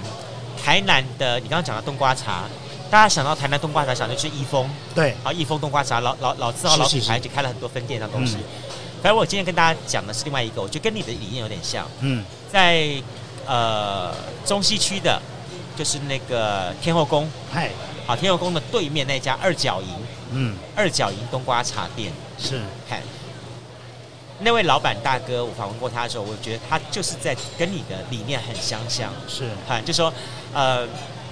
[0.59, 2.45] 台南的你刚刚讲的冬瓜茶，
[2.89, 8.37] 大家想到台南冬瓜茶想的就是益丰，对，好益丰冬瓜茶老老老字号老品牌，就开了很多分店的东西。
[9.03, 12.91] 反正我今天跟大家讲的是另外一个，我觉得跟你的理念有点像，嗯，在
[13.45, 14.11] 呃
[14.43, 15.21] 中西区的。
[15.77, 17.69] 就是那个天后宫，嗨，
[18.07, 19.89] 好，天后宫的对面那家二角营，
[20.31, 22.11] 嗯，二角营冬瓜茶店。
[22.39, 22.99] 是，嗨，
[24.39, 30.13] 那位老板大哥，我访问过他的时候，我觉得他就是在跟你的理念很相像，是，哈，就说，
[30.53, 30.87] 呃，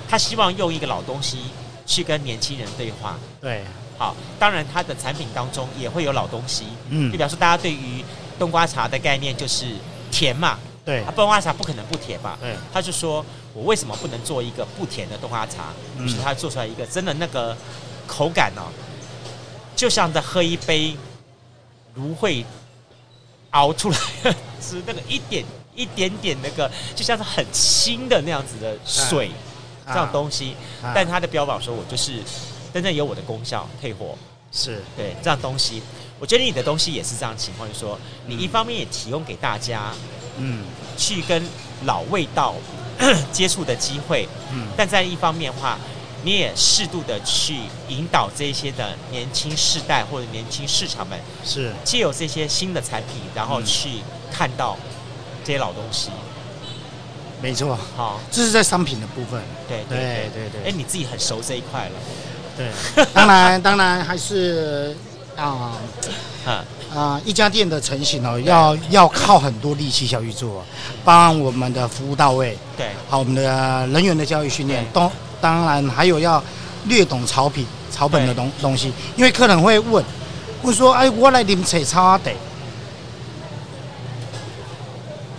[0.10, 1.40] 他希望用一个老东西
[1.86, 3.64] 去跟年轻人对话，对，
[3.98, 8.04] 好，当然他的产品当中也会有老东西，嗯，就表示大家对于
[8.40, 9.66] 冬瓜茶的概念就是
[10.12, 10.58] 甜嘛。
[10.84, 12.38] 对，冬瓜茶不可能不甜吧？
[12.44, 15.74] 嗯，他就说，我为什么不能做一个不甜的冬瓜茶？
[16.00, 17.58] 于是他做出来一个真的那个
[18.06, 18.70] 口感哦，
[19.76, 20.96] 就像在喝一杯
[21.96, 22.46] 芦荟
[23.56, 25.44] 熬出来 的是那个一点
[25.76, 29.32] 一点点那个，就像是很清的那样子的水
[29.88, 30.56] 这样东西。
[30.94, 32.22] 但它的标榜说我就是
[32.74, 34.18] 真正有我的功效，退火
[34.52, 35.82] 是对这样东西。
[36.20, 39.92] 我觉得你的东西也是这样情况，就是说你一方面也提供给大家。
[40.38, 40.66] 嗯，
[40.98, 41.42] 去跟
[41.86, 42.56] 老味道
[43.32, 45.80] 接触的机会，嗯，但在一方面的话，
[46.26, 47.56] 你也适度的去
[47.88, 51.72] 引导这些的年轻世代或者年轻市场们，是。
[51.84, 54.02] 借由这些新的产品，然后去
[54.34, 54.76] 看到
[55.44, 56.10] 这些老东西。
[57.42, 59.40] 没错，好，这是在商品的部分。
[59.68, 59.98] 对对
[60.34, 60.50] 对。
[60.50, 61.92] 对，哎，你自己很熟这一块了。
[62.58, 64.98] 对， 当然当然还是
[65.36, 65.74] 啊，
[66.48, 66.54] 嗯。
[66.96, 70.64] 啊、呃，一家店的成型哦，要要靠很多力气下去做，
[71.04, 75.12] 帮我们的服务到位，对，好，我们的人员的教育训练，都
[75.46, 76.44] 当然还有要
[76.86, 80.04] 略懂草品、草本的东东西，因为客人会问，
[80.64, 82.24] 问说，哎，我来啉茶草茶，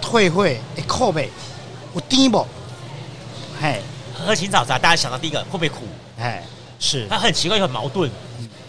[0.01, 1.29] 退会会苦呗，
[1.93, 2.47] 有甜不？
[3.61, 3.81] 嘿，
[4.15, 5.79] 喝青草茶，大家想到第一个会不会苦？
[6.21, 6.45] 哎，
[6.79, 8.09] 是，他很奇怪又很矛盾，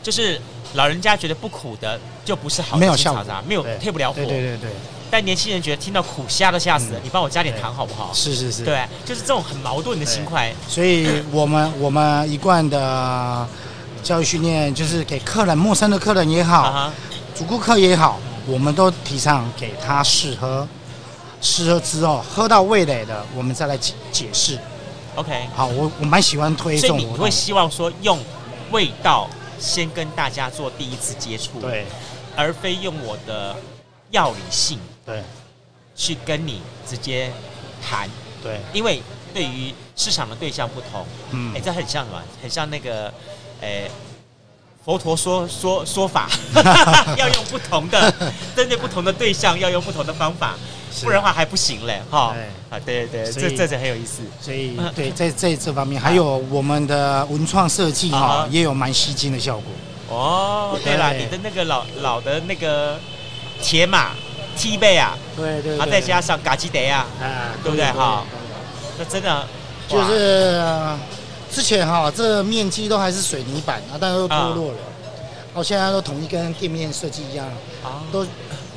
[0.02, 0.42] 就是。
[0.74, 4.16] 老人家觉得不苦的就不是好的青草茶，没有退不了火。
[4.16, 4.70] 对对对对。
[5.10, 8.12] 但年轻人觉得听到苦虾都吓死了，你帮我加点糖好不好？
[8.14, 8.64] 是是是。
[8.64, 10.54] 对，就是这种很矛盾的心态。
[10.68, 13.48] 所以我们我们一贯的
[14.04, 16.92] 教育训练就是给客人，陌生的客人也好，
[17.36, 20.68] 主顾客也好，我们都提倡给他试喝，
[21.42, 24.60] 试喝之后喝到味蕾的，我们再来解解释。
[25.16, 25.48] OK。
[25.56, 26.90] 好，我我蛮喜欢推送。
[26.90, 28.20] 所以你会希望说用
[28.72, 29.30] 味道。
[29.60, 31.84] 先跟大家做第一次接触，对，
[32.36, 33.56] 而非用我的
[34.12, 35.24] 药理性，对，
[35.96, 37.32] 去跟你直接
[37.82, 38.08] 谈，
[38.44, 39.02] 对，因为
[39.34, 42.22] 对于市场的对象不同，嗯，哎，这很像什么？
[42.42, 43.12] 很像那个，
[43.62, 43.90] 哎，
[44.86, 46.30] 佛陀说说说法，
[47.18, 48.14] 要用不同的，
[48.56, 50.56] 针对不同的对象，要用不同的方法。
[51.04, 52.34] 不然的话还不行嘞，哈。
[52.70, 54.24] 啊，对对对，这这这很有意思。
[54.42, 59.72] 所以对， 在在这方面，还有我们的文创设计哈，也有蛮吸睛的效果。
[60.10, 62.98] 哦，对了，你的那个老老的那个
[63.62, 64.12] 铁马
[64.58, 67.06] T 背啊，对对，啊再加上嘎吉德啊，
[67.64, 67.86] 对不对？
[67.92, 68.26] 哈？
[68.98, 69.48] 那真的
[69.88, 70.62] 就是
[71.52, 74.78] 之前哈，这面积都还是水泥板啊，但是都脱落了，
[75.54, 77.46] 到现在都统一跟店面设计一样。
[77.84, 78.26] 啊，都。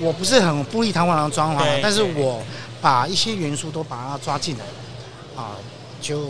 [0.03, 2.43] 我不是很富丽堂皇的装潢，但是我
[2.81, 4.65] 把一些元素都把它抓进来，
[5.37, 5.53] 啊，
[6.01, 6.27] 就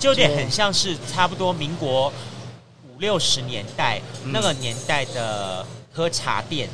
[0.00, 2.10] 就有点很像是差不多民国
[2.88, 6.66] 五六十年代、嗯、那个年代的喝茶店，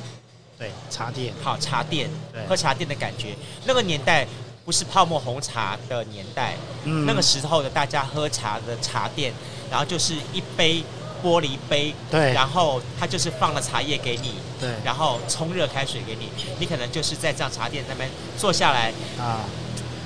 [0.61, 2.11] 对，茶店，好茶店，
[2.47, 3.35] 喝茶店的感觉。
[3.65, 4.27] 那个年代
[4.63, 9.33] 不是泡沫红茶的年代，嗯、那个时候的大家喝茶的茶店，
[9.71, 10.85] 然后就是一杯
[11.25, 19.41] 玻璃杯，对，然后他就是放了茶叶给你，对，然后冲热开水给你，你可能就是在这样茶店那边坐下来啊，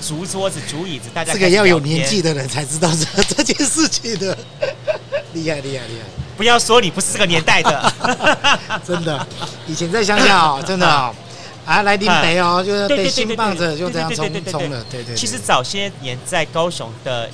[0.00, 4.36] 竹桌子、竹椅子，大家这个要有年纪的人才知道这这件事情的，
[5.34, 6.06] 厉害厉害厉害！
[6.36, 7.92] 不要说你不是这个年代的，
[8.86, 9.26] 真的，
[9.66, 11.14] 以前在乡下哦， 真的哦。
[11.64, 15.14] 啊，来拎杯哦，就是被新棒子就这样冲冲了，对对。
[15.14, 17.30] 其实早些年在高雄的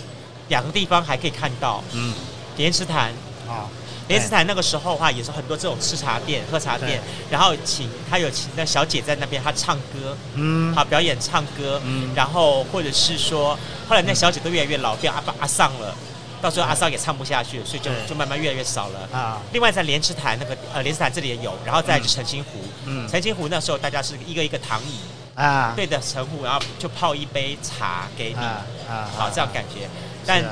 [0.49, 2.15] 两个地方还可以看到，嗯，
[2.57, 3.11] 莲池潭。
[3.49, 3.67] 啊，
[4.11, 13.57] 莲池潭那个时候的话也是很多这种吃茶店、喝茶店，然后请他有请那小姐在那边，她唱歌，嗯，好表演唱歌，嗯，然后或者是说，
[13.89, 15.95] 后来那小姐都越来越老，变阿爸阿桑了。
[16.43, 19.09] 到最后阿桑也唱不下去，所以就就慢慢越来越少了。
[19.13, 19.41] 啊。
[19.53, 24.99] 另外在莲池潭那个呃莲池潭这里也有，然后再就澄清湖，嗯，澄清湖那时候大家是一个一个躺椅
[25.35, 28.37] 啊，对着澄湖，然后就泡一杯茶给你。
[28.37, 29.87] 啊，好这样感觉。
[30.27, 30.43] 但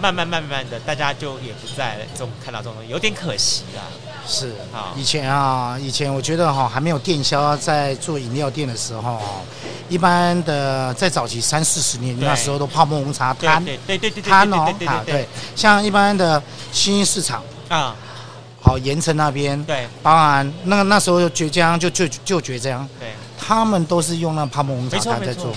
[0.00, 3.82] 慢慢慢慢的大家就也不再这种看到这种东西，有点可惜啊。
[4.26, 9.20] 是啊，以前啊，以前我觉得哈还没有电销在做饮料店的时候。
[9.86, 17.94] 一般的在早期三四十年那时候都泡沫红茶摊，对对对对摊哦啊对，像一般的新兴市场啊，
[18.62, 25.52] 好盐城那边对，当然那个那时候绝江就就就绝江，对，他们都是用那泡沫红茶摊在做，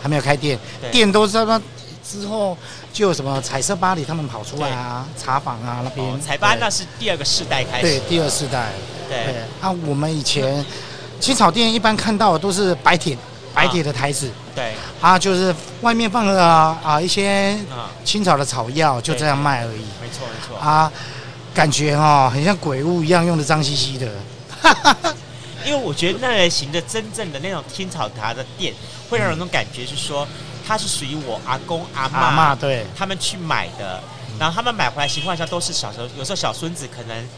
[0.00, 0.56] 还没有开店，
[0.92, 1.60] 店都是那
[2.08, 2.56] 之后
[2.92, 8.70] 就有什么彩色巴黎他们跑出来啊，茶坊啊那边，彩巴那是第二个世代开始，对第二世代，
[9.08, 10.64] 对，啊我们以前
[11.20, 13.16] 青草店一般看到的都是白铁。
[13.54, 17.58] 白铁的台子，对，啊，就是外面放了啊一些
[18.04, 19.82] 青草的草药，就这样卖而已。
[20.00, 20.56] 没错没错。
[20.56, 20.92] 啊，
[21.52, 24.06] 感觉哈很像鬼屋一样，用的脏兮兮的。
[25.66, 28.72] 因为我觉得那类型的真正的那种青草茶的店，
[29.10, 30.28] 会让人那种感觉是说，
[30.68, 33.98] 它是属于我阿公阿妈，对，他们去买的，
[34.38, 37.28] 然后他们买回来情况下都是小时候，有时候小孙子可能。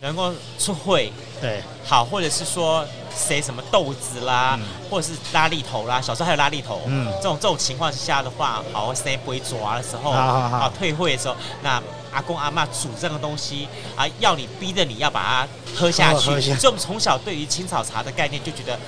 [0.00, 2.84] 能够出会，对，好，或者是说
[3.16, 13.66] 谁什么豆子啦，嗯、或者是拉力头啦，小时候还有拉力头，嗯，这种这种情况下的话，好，谁不会抓的时候，好，好，好，退会的时候，那阿公阿妈煮这个东西
[13.96, 18.78] 啊，要你逼着你要把它喝下去，所以我们从小对于青草茶的概念就觉得，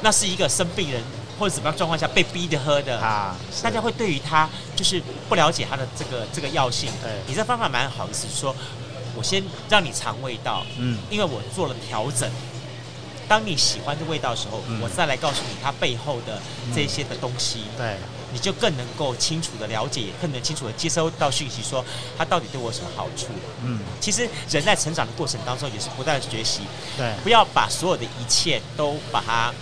[0.00, 1.02] 那是一个生病人
[1.40, 8.54] 或者什么样状况下被逼着喝的啊，大家会对于他就是不了解他的这个这个药性，对，你这方法蛮好意思说。
[9.16, 12.30] 我先让你尝味道，嗯，因为我做了调整。
[13.26, 16.40] 当你喜欢这味道的时候，嗯、我再来告诉你它背后的
[16.72, 17.96] 这些的东西，嗯、对，
[18.32, 21.84] 你就更能够清楚的了解，更能清楚的接收到讯息，说
[22.16, 23.26] 它到底对我有什么好处。
[23.64, 26.60] 嗯，其实人在成长的过程当中也是不断的学习，
[26.96, 29.52] 对，不要把所有的一切都把它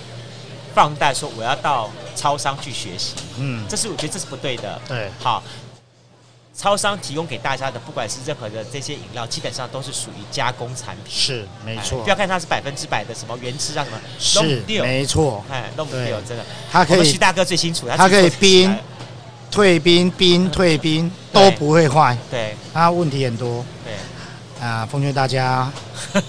[0.79, 5.43] 放大，说我要到超商去学习，嗯，这是我觉得这是不对的，对，好。
[6.57, 11.07] 超商提供给大家的，不管是任何的这些饮料，基本上都是属于加工产品。
[11.09, 12.01] 是，没错。
[12.03, 13.99] 不要看它是百分之百的什么原汁啊什么。
[14.21, 15.45] 是，没错。
[15.51, 16.45] 哎，弄不掉，真的。
[16.71, 17.05] 他可以。
[17.11, 18.77] 徐大哥最清楚，他可以冰、
[19.51, 22.17] 退冰、冰退冰都不会坏。
[22.31, 22.57] 对。
[22.73, 23.65] 他问题很多。
[23.85, 23.95] 对。
[24.65, 25.73] 啊，奉劝大家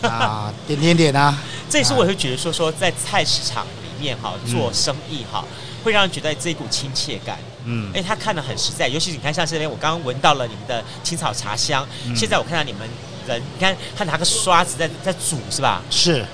[0.01, 1.35] 啊，点点点啊。
[1.69, 5.43] 这也是我会觉得说说在菜市场里面哈做生意哈，
[5.83, 7.37] 会让人觉得这一股亲切感。
[7.65, 11.87] 嗯，哎，他看的很实在，尤其是你看，像这边我刚刚闻到了你们的青草茶香。
[12.05, 12.87] 嗯、现在我看到你们
[13.27, 15.81] 人，你看他拿个刷子在在煮，是吧？
[15.89, 16.25] 是。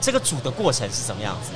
[0.00, 1.50] 这个煮的过程是什么样子？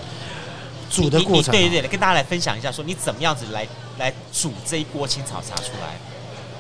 [0.91, 3.67] 煮的过程，对对对，跟大家来分享一下，说你怎么样子来
[3.99, 5.97] 来煮这一锅青草茶出来？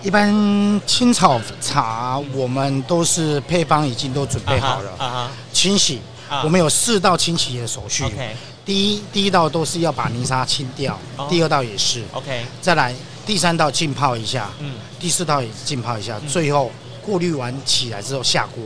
[0.02, 6.00] 一般青草茶我们都是配方已经都准备好了啊哈，清洗，
[6.44, 8.04] 我们有四道清洗的手续。
[8.04, 8.36] OK。
[8.64, 12.94] 第一第一道都是要把泥沙清掉，哦、第二道也是，OK，再来
[13.26, 16.70] 第三道浸泡一下，嗯，第四道也浸泡一下，嗯、最后
[17.04, 18.62] 过滤完起来之后下锅，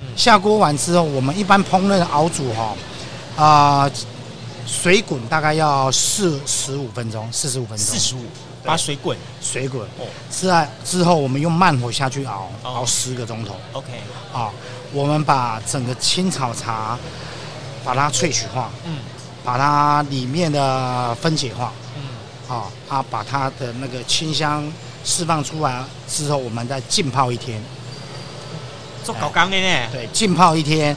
[0.00, 2.74] 嗯、下锅完之后，我们一般烹饪熬煮哈，
[3.36, 3.92] 啊、呃，
[4.66, 8.24] 水滚大概要四十五分钟，四十五分钟，四十五，
[8.64, 13.88] 把水滚，水滚，哦，之后之后我们用慢火下去熬，哦、熬十个钟头，OK，
[14.32, 14.50] 啊，
[14.90, 16.98] 我们把整个青草茶
[17.84, 18.96] 把它萃取化，嗯。
[19.44, 22.02] 把它里面的分解化，嗯，
[22.48, 24.66] 好，啊，把它的那个清香
[25.04, 27.62] 释放出来之后，我们再浸泡一天。
[29.04, 29.88] 做搞刚的呢？
[29.92, 30.96] 对，浸泡一天，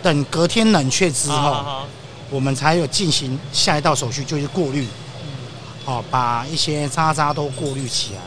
[0.00, 1.86] 等隔天冷却之后，好好好，
[2.30, 4.86] 我们才有进行下一道手续，就是过滤。
[5.24, 5.28] 嗯，
[5.84, 8.20] 好，把一些渣渣都过滤起来。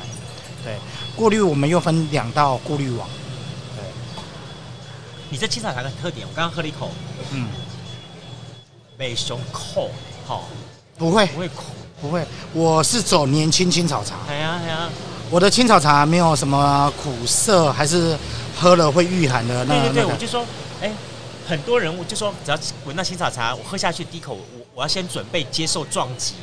[0.66, 0.76] 对，
[1.16, 3.08] 过滤我们又分两道过滤网。
[3.78, 3.86] 对，
[5.30, 6.92] 你这青草茶的特点，我刚刚喝了一口，
[7.32, 7.48] 嗯。
[9.00, 9.90] 没胸口，
[10.28, 10.50] 好，
[10.98, 11.64] 不会，不会苦，
[12.02, 12.22] 不会。
[12.52, 14.16] 我是走年轻青草茶。
[14.28, 14.90] 哎呀哎呀，
[15.32, 18.18] 我的青草茶没有什么苦涩，还是
[18.60, 19.74] 喝了会御寒的那。
[19.84, 20.46] 对对对，我就说，
[20.82, 20.92] 哎，
[21.48, 26.34] 很多人我就说，只要闻到青草茶，我喝下去第一口，我我要先准备接受撞击。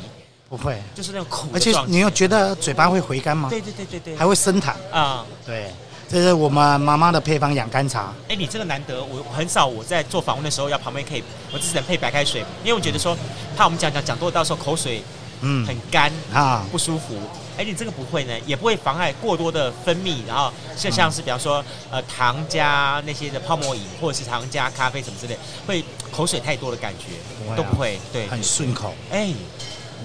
[0.49, 3.49] 不会，就是那种苦，而且你又觉得嘴巴会回甘吗？
[3.51, 5.23] 对对对对对，还会生痰啊。
[5.45, 5.71] 对，
[6.09, 8.13] 这是我们妈妈的配方养肝茶。
[8.29, 13.17] 哎，你这个难得，我很少我在做访问的时候要旁边可以，我只能配白开水，因为我觉得说
[13.55, 15.03] 怕我们讲讲讲多，到时候口水
[15.41, 17.15] 嗯很干啊不舒服。
[17.57, 28.93] 哎，你这个不会呢，也不会妨碍过多的分泌，然后像像是比方说呃糖加那些的泡沫饮，或者是糖加咖啡什么之类，会口水太多的感觉都不会，对，很顺口。
[29.11, 29.31] 哎。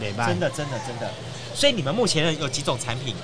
[0.00, 1.08] 真的，真的，真的。
[1.54, 3.14] 所以你们目前有几种产品？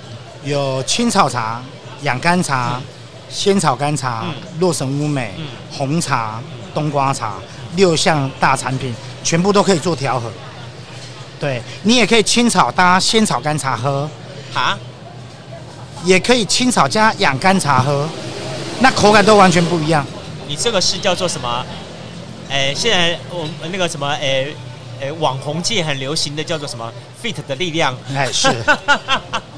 [0.45, 1.61] 有青草茶、
[2.01, 2.81] 养肝茶、
[3.29, 4.25] 仙草甘茶、
[4.59, 5.33] 洛神乌梅、
[5.71, 6.41] 红茶、
[6.73, 7.35] 冬瓜茶，
[7.75, 10.31] 六项大产品，全部都可以做调和。
[11.39, 14.09] 对，你也可以青草搭仙草甘茶喝，
[14.53, 14.77] 啊，
[16.03, 18.07] 也可以青草加养肝茶喝，
[18.79, 20.05] 那口感都完全不一样。
[20.47, 21.65] 你这个是叫做什么？
[22.49, 24.47] 哎，现在我那个什么，哎。
[25.01, 26.91] 哎，网红界很流行的叫做什么
[27.23, 28.49] “fit 的力量”，哎是，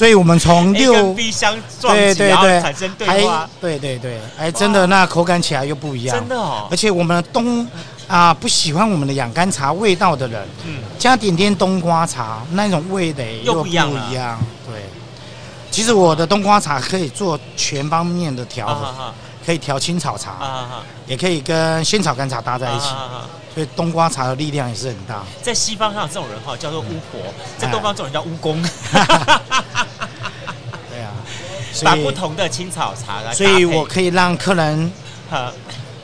[0.00, 6.66] 所以我们从六 A 跟 B 相撞击，然后产生对话，对对对，哎，真的那口感起来又不一样，真的哦。
[6.70, 7.68] 而且我们冬
[8.08, 14.80] 啊不喜欢我们的养肝茶味道的人，嗯，加点点冬瓜茶，那种味的又不一样，对。
[15.70, 19.12] 其实我的冬瓜茶可以做全方面的调和，
[19.44, 22.86] 可以调青草茶，也可以跟仙草肝茶搭在一起。
[23.52, 25.24] 所以冬瓜茶的力量也是很大。
[25.42, 27.20] 在西方上，这种人哈叫做巫婆；
[27.58, 28.62] 在东方，这种人叫巫公。
[31.82, 34.92] 把不同的青草茶来，所以我可以让客人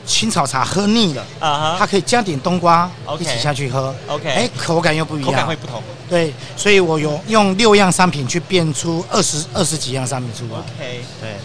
[0.05, 3.93] 青草茶喝腻了，啊他可以加点冬瓜一起下去喝。
[4.07, 5.83] OK，哎，口感又不一样，口感会不同。
[6.09, 10.59] 对，所以我有用六样商品去变出二十二十几样商品出来。
[10.59, 11.35] OK，对，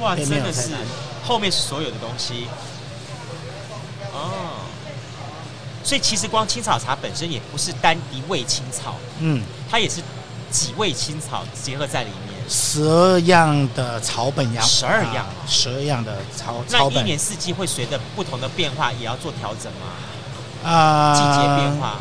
[0.00, 0.70] 哇，真的是
[1.22, 2.46] 后面是所有的东西。
[4.12, 4.62] 哦。
[5.84, 10.02] 所以其实光青草茶本身也不是单一味青草，嗯，它也是
[10.50, 16.94] 几味青草结合在里面，十二样的草本样，十二样，十二样的草草本。
[16.94, 20.68] 那一年四季会随着不同的变化，也要做调整吗？
[20.70, 21.96] 啊，季节变化，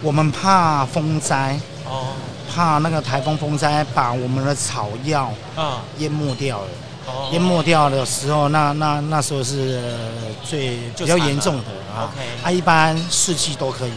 [0.00, 1.58] 我们怕风灾。
[1.84, 2.14] 哦，
[2.54, 5.82] 怕那个台风风灾把我们的草药啊。
[5.98, 6.68] 淹没掉了。
[7.32, 9.82] 淹没掉的时候，那那那时候是
[10.44, 12.08] 最比较严重的啊。
[12.42, 13.92] 它一般四季都可以，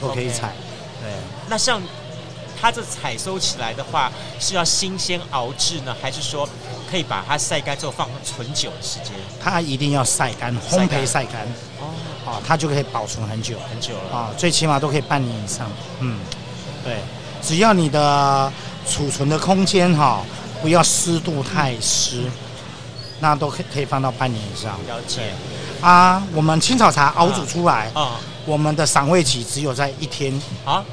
[0.00, 0.54] 都可以采。
[1.02, 1.12] 对，
[1.48, 1.80] 那像
[2.60, 6.48] 它这采收起来的话，是要新鲜熬制呢，还是说
[6.90, 9.12] 可以把它晒干之后放存久的时间？
[9.40, 11.46] 它一定要晒干，烘焙晒干。
[11.80, 11.92] 哦，
[12.26, 15.70] 啊，它就可以保存很久很久了啊，最起码都可以半年以上。
[16.00, 16.18] 嗯，
[16.82, 16.96] 对，
[17.42, 18.52] 只要你的
[18.88, 20.22] 储存的空间哈，
[20.62, 22.24] 不要湿度太湿。
[23.18, 24.72] 那都可可以放到半年以上。
[24.86, 25.32] 了解。
[25.80, 30.38] 啊，我们青草茶熬煮出来，啊，我们的赏味期只有在一天。
[30.66, 30.84] 啊，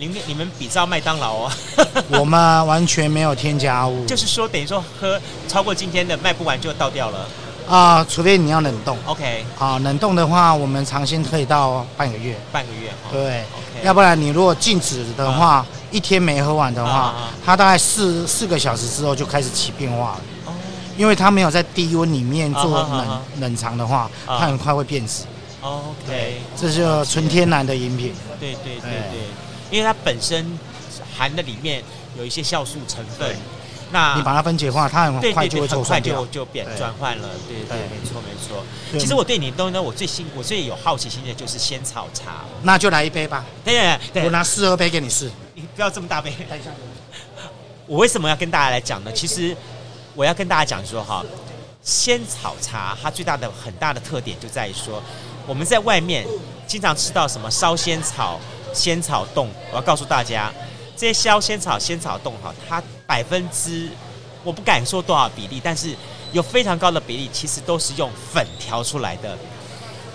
[0.00, 1.52] 你们你们比照麦当劳哦。
[2.20, 4.06] 我们完全没有添加物。
[4.06, 7.26] 就是说，等于说喝超过今天的卖不完就倒掉了。
[7.68, 8.96] 啊，除非你要冷冻。
[9.06, 9.44] OK。
[9.58, 12.38] 啊，冷冻的话，我们尝鲜可以到半个月。
[12.52, 12.92] 半个月。
[13.10, 13.40] 对。
[13.40, 13.84] OK。
[13.84, 20.20] 要不然你如果静止的话，一天没喝完的话，它大概四四个小时之后就开始起变化了。
[20.96, 23.40] 因为它没有在低温里面做冷、uh.
[23.40, 25.24] 冷藏的话，它很快会变质。
[25.60, 28.14] OK，这是纯天然的饮品。
[28.38, 30.58] 对对对对，对因为它本身
[31.16, 31.82] 含的里面
[32.16, 33.36] 有一些酵素成分，
[33.90, 37.28] 那你把它分解化，它很快就会很快就就变转换了。
[37.48, 38.64] 对对，对，没错没错。
[38.98, 42.44] 其实我对你的东西呢，我最新我最有好奇心的就是仙草茶。
[42.62, 43.44] 那就来一杯吧。
[43.64, 45.30] 对对对，我拿四二杯给你试。
[45.54, 46.32] 你不要这么大杯。
[47.86, 49.12] 我为什么要跟大家来讲呢？
[49.12, 49.56] 其实。
[50.14, 51.24] 我要跟大家讲说哈，
[51.80, 55.00] 仙草茶它最大的很大的特点就在于说，
[55.46, 56.26] 我们在外面
[56.66, 58.40] 经常吃到什么烧仙草、
[58.72, 60.52] 仙草冻，我要告诉大家，
[60.96, 63.88] 这些消仙草、仙草冻哈，它百分之
[64.44, 65.94] 我不敢说多少比例，但是
[66.32, 69.36] 有非常高的比例，其实都是用粉调出来的。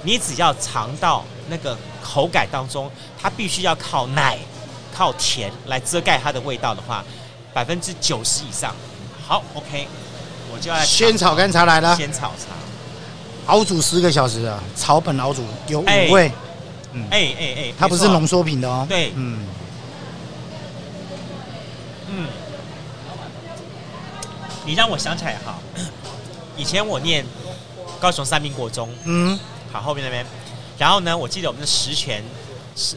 [0.03, 4.37] 你只要尝到那个口感当中，它必须要靠奶、
[4.93, 7.03] 靠甜来遮盖它的味道的话，
[7.53, 8.75] 百分之九十以上。
[9.25, 9.87] 好，OK，
[10.53, 11.95] 我就要仙草干茶来了。
[11.95, 12.53] 仙草茶
[13.45, 16.31] 熬煮十个小时啊，草本熬煮有五味。
[16.93, 18.85] 嗯，哎哎哎，它不是浓缩品的哦。
[18.87, 19.39] 对，嗯
[22.09, 22.27] 嗯，
[24.65, 25.59] 你让我想起来哈，
[26.55, 27.25] 以前我念
[27.99, 29.37] 高雄三民国中，嗯，
[29.71, 30.25] 好后面那边，
[30.77, 32.23] 然后呢，我记得我们的十全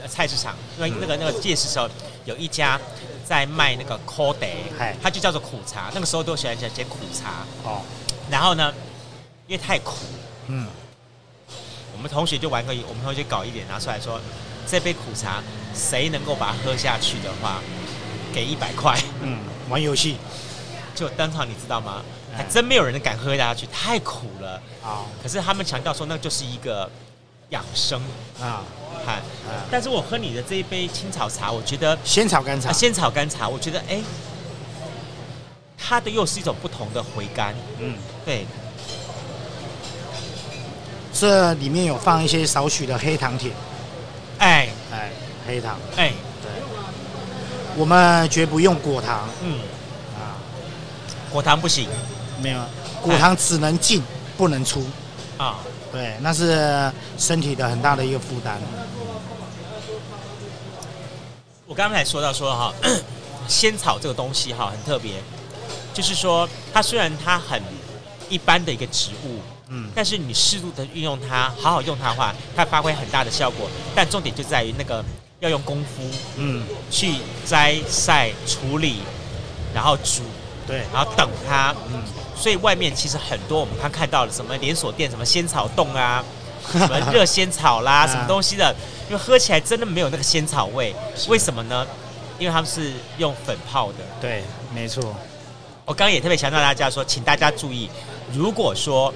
[0.08, 1.88] 菜市场，因为那个那个夜市时候
[2.24, 2.80] 有一家。
[3.28, 4.36] 在卖那个 Code，
[5.02, 5.90] 它就叫做苦茶。
[5.92, 7.82] 那个时候都喜欢讲讲苦茶哦。
[8.30, 8.72] 然后呢，
[9.48, 9.96] 因为太苦，
[10.46, 10.64] 嗯，
[11.96, 14.20] 我们同学就玩个，我们同学搞一点拿出来说，
[14.68, 15.42] 这杯苦茶
[15.74, 17.62] 谁能够把它喝下去的话，
[18.34, 18.98] 给一百块。
[19.22, 19.38] 嗯，
[19.70, 20.18] 玩游戏，
[20.94, 22.02] 就当场你知道吗？
[22.36, 25.06] 还真没有人敢喝下去，太苦了啊！
[25.22, 26.88] 可是他们强调说，那就是一个
[27.48, 27.98] 养生
[28.38, 28.62] 啊，
[29.06, 29.22] 嗨，
[29.70, 34.02] 但是我喝你的这一杯青草茶，我觉得仙草甘茶，仙草甘茶，我觉得哎，
[35.78, 38.46] 它的又是一种不同的回甘，嗯，对。
[41.18, 43.50] 这里面有放一些少许的黑糖铁，
[44.38, 44.68] 哎。
[44.92, 45.10] 哎，
[45.46, 46.12] 黑糖，哎，
[46.42, 46.50] 对，
[47.76, 49.58] 我们绝不用果糖，嗯，
[50.14, 50.38] 啊，
[51.30, 51.88] 果糖不行。
[52.40, 52.60] 没有，
[53.02, 54.02] 果糖只能进
[54.36, 54.86] 不能出，
[55.38, 55.56] 啊，
[55.92, 58.58] 对，那是身体的很大的一个负担。
[61.66, 62.72] 我刚才说到说哈，
[63.48, 65.14] 仙草这个东西哈很特别，
[65.92, 67.60] 就是说它虽然它很
[68.28, 73.68] 一般的一个植物，嗯，但是你适度的运用它，好好用它的话，它发挥很大的效果。
[73.94, 75.04] 但重点就在于那个
[75.40, 76.02] 要用功夫，
[76.36, 77.14] 嗯，去
[77.44, 79.00] 摘、晒、处理，
[79.74, 80.22] 然后煮，
[80.66, 82.02] 对，然后等它，嗯。
[82.38, 86.22] 所以外面其实很多我们刚看到的什么连锁店，什么仙草冻啊，
[86.70, 88.76] 什么热仙草啦，什么东西的，
[89.08, 90.94] 因为喝起来真的没有那个仙草味。
[91.28, 91.86] 为什么呢？
[92.38, 93.98] 因为他们是用粉泡的。
[94.20, 94.44] 对，
[94.74, 95.02] 没错。
[95.86, 97.88] 我刚刚也特别强调大家说，请大家注意，
[98.34, 99.12] 如果说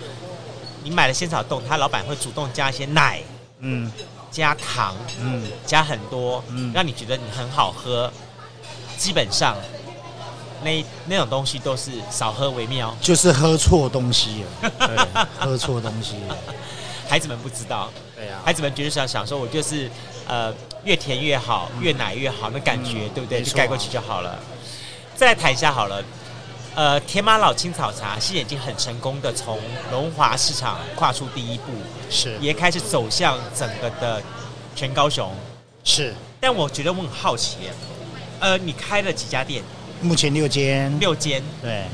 [0.83, 3.21] 你买了仙草冻，他老板会主动加一些奶，
[3.61, 3.91] 嗯，
[4.31, 8.13] 加糖，嗯，加很多，嗯，让你觉得你很好喝，
[8.97, 9.57] 基本上。
[10.63, 16.37] 那那种东西都是少喝为妙，就是喝错东西了， 对，喝错东西了。
[17.09, 19.91] 孩子们不知道，对呀、啊，孩子们就是想想说，我就是
[20.29, 20.53] 呃
[20.85, 23.43] 越甜越好，越奶越好，那感觉、嗯、对不对？
[23.43, 24.39] 就盖过去就好了。
[25.17, 26.05] 再来谈一下好了，
[26.77, 29.59] 呃，甜玛瑙青草茶现在已经很成功的从
[29.91, 31.73] 龙华市场跨出第一步，
[32.09, 34.23] 是也开始走向整个的
[34.77, 35.33] 全高雄，
[35.83, 36.15] 是。
[36.41, 37.57] 但我觉得我很好奇，
[38.39, 39.63] 呃，你开了几家店？
[40.01, 41.85] 目前六间，六间，对。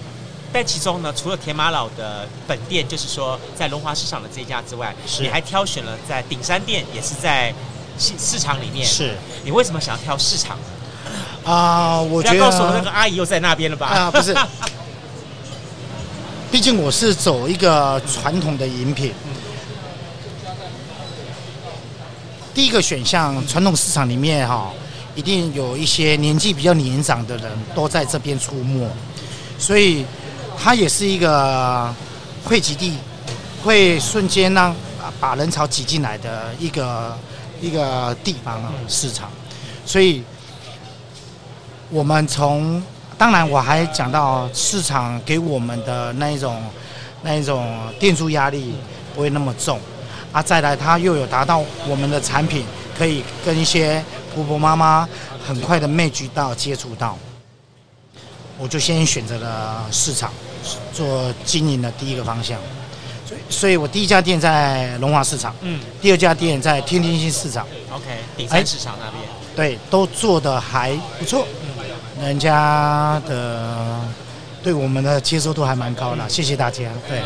[0.53, 7.53] 但其中呢，除了田马老的本店，就是说在龙华市场的这一家之外，是你还挑选了在顶山店，也是在
[7.99, 8.87] 市市场里面。
[8.87, 9.17] 是。
[9.43, 10.59] 你为什么想要挑市场？
[11.45, 12.39] 啊、呃，我觉得。
[12.41, 13.87] 告诉我那个阿姨又在那边了吧？
[13.87, 14.35] 啊、呃，不是。
[16.51, 19.13] 毕竟我是走一个传统的饮品。
[19.25, 19.31] 嗯、
[22.55, 24.73] 第一个选项，传统市场里面哈。
[25.15, 28.87] 一定有一些年纪比较年长的人都在这边出没，
[29.59, 30.05] 所以
[30.59, 31.91] 它也是一个
[32.45, 32.99] 汇集地，
[33.65, 34.77] 会瞬间让
[35.19, 37.17] 把人潮挤进来的一个
[37.63, 39.31] 一个地方啊，市场。
[39.87, 40.23] 所以，
[41.91, 42.83] 我们从
[43.17, 46.63] 当然我还讲到市场给我们的那一种
[47.23, 48.75] 那一种店租压力
[49.15, 49.81] 不会那么重
[50.33, 52.65] 啊，再来它又有达到我们的产品
[52.97, 54.03] 可以跟一些。
[54.37, 55.09] 婆婆妈妈
[55.47, 57.17] 很快的没渠道接触到，
[58.59, 60.31] 我就先选择了市场
[60.93, 62.59] 做经营的第一个方向，
[63.27, 68.05] 所以，所以我第一家店在龙华市场，嗯，第二家店在天天新市场，OK，
[68.37, 69.23] 第三市场那边，
[69.57, 71.49] 对，都做的还不错，
[72.21, 74.01] 人家的
[74.63, 77.21] 对我们的接受度还蛮高的，谢谢大家，对。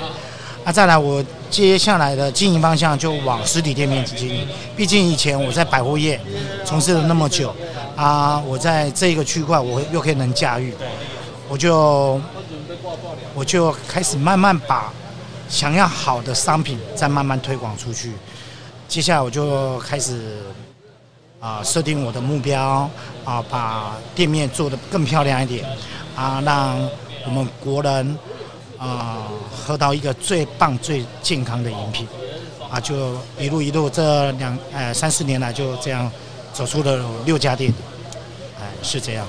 [0.62, 4.46] 啊再来，我接下来的经营方向就往实体店面去经营。
[4.76, 6.20] 毕竟以前我在百货业
[6.66, 7.54] 从事了那么久，
[7.96, 10.74] 啊，我在这个区块我又可以能驾驭，
[11.48, 12.20] 我就
[13.34, 14.92] 我就开始慢慢把
[15.48, 18.12] 想要好的商品再慢慢推广出去。
[18.86, 20.42] 接下来我就开始
[21.40, 22.88] 啊设定我的目标
[23.24, 25.66] 啊，把店面做得更漂亮一点
[26.14, 26.78] 啊，让
[27.24, 28.18] 我们国人。
[28.82, 32.08] 啊、呃，喝到一个最棒、最健康的饮品，
[32.70, 36.10] 啊，就一路一路这两呃三四年来就这样
[36.54, 37.70] 走出了六家店，
[38.58, 39.26] 哎，是这样。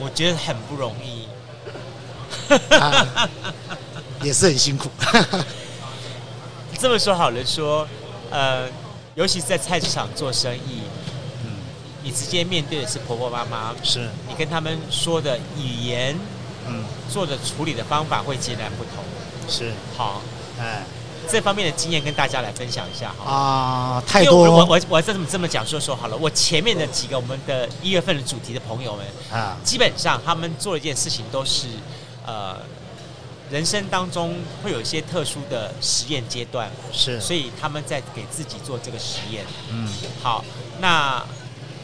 [0.00, 1.28] 我觉得很不容易，
[2.80, 3.28] 啊、
[4.22, 4.88] 也是很辛苦。
[6.80, 7.86] 这么说好了说，
[8.30, 8.66] 呃，
[9.16, 10.82] 尤其是在菜市场做生意，
[11.42, 11.50] 嗯，
[12.04, 14.08] 你直接面对的是婆婆妈妈，是。
[14.28, 16.16] 你跟他们说的语言。
[16.68, 19.04] 嗯，做的处理的方法会截然不同，
[19.48, 19.72] 是。
[19.96, 20.20] 好，
[20.58, 20.82] 哎，
[21.30, 23.32] 这方面的经验跟大家来分享一下哈。
[23.32, 31.68] 啊，太多，我我我这么这么讲说说好了，我前面的几个我们的一月份的主题的朋友们啊，基本上他们做一件事情都是，
[32.26, 32.58] 呃，
[33.50, 39.88] 人生当中会有一些特殊的实验阶段，是，所以他们在给自己做这个实验，嗯，
[40.22, 40.44] 好，
[40.80, 41.24] 那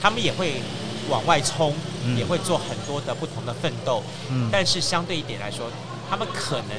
[0.01, 0.61] 他们也会
[1.09, 1.75] 往外冲。
[2.05, 5.71] 嗯、也会做很多的不同的奋斗，嗯，但是相对一点来说，
[6.11, 6.71] 他们可能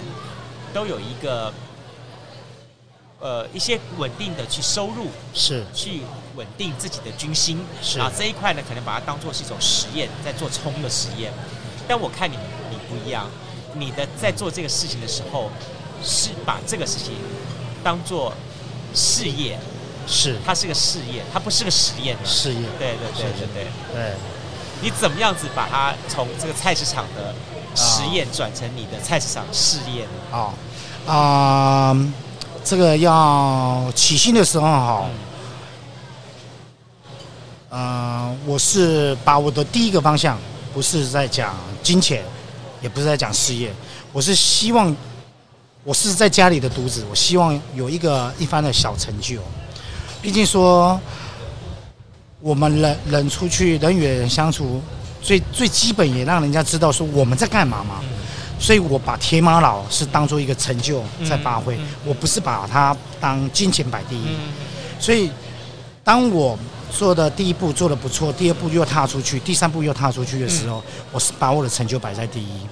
[0.73, 1.53] 都有一个。
[3.21, 5.63] 呃，一些稳定的去收入，是。
[5.73, 6.01] 去
[6.35, 7.97] 稳定自己的军心，是。
[7.97, 11.31] 啊，这一块呢，可能把它当做是一种实验，在做冲的实验。
[11.87, 12.35] 但我看你，
[12.69, 13.29] 你不一样，
[13.75, 15.49] 你的在做这个事情的时候，
[16.03, 17.13] 是把这个事情
[17.83, 18.33] 当做
[18.93, 19.59] 事业，
[20.07, 22.17] 是，它是个事业，它不是个实验。
[22.25, 24.13] 事业，对对对对对对。
[24.81, 27.33] 你怎么样子把它从这个菜市场的
[27.75, 30.09] 实验转成你的菜市场事业呢？
[30.31, 30.53] 哦，
[31.07, 32.13] 啊、呃。
[32.65, 35.09] 这个要起薪的时候哈，
[37.71, 40.39] 嗯、呃，我是把我的第一个方向
[40.73, 41.53] 不是在讲
[41.83, 42.23] 金钱，
[42.83, 43.73] 也不是在讲事业，
[44.11, 44.95] 我是希望
[45.83, 49.39] 我是在家里的独子，我希望有一个一番的小成就。
[50.21, 50.99] 毕竟说
[52.41, 54.81] 我们人人出去人与人相处，
[55.21, 58.01] 最最基本也让人家知道说我们在干嘛嘛。
[58.59, 64.25] 所以我把铁马老是当做一个成就在发挥，我不是把它当金钱摆第一。
[64.99, 65.29] 所以，
[66.01, 66.57] 当我
[66.95, 72.67] 做的第一步做的不错，第二步又踏出去，第三步又踏出去的时候，我是把我的成就摆在第一。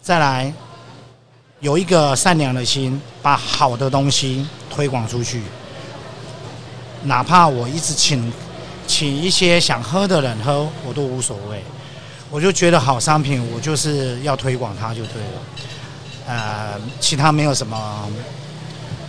[0.00, 0.50] 再来，
[1.60, 5.42] 有一个善良的心，把好的东西推广出去，
[7.02, 8.32] 哪怕我一直请
[8.86, 11.62] 请一些想喝的人喝，我都无所谓。
[12.30, 15.40] 我就觉得好商品，我就是要推广它就对了。
[16.26, 18.08] 呃，其他没有什么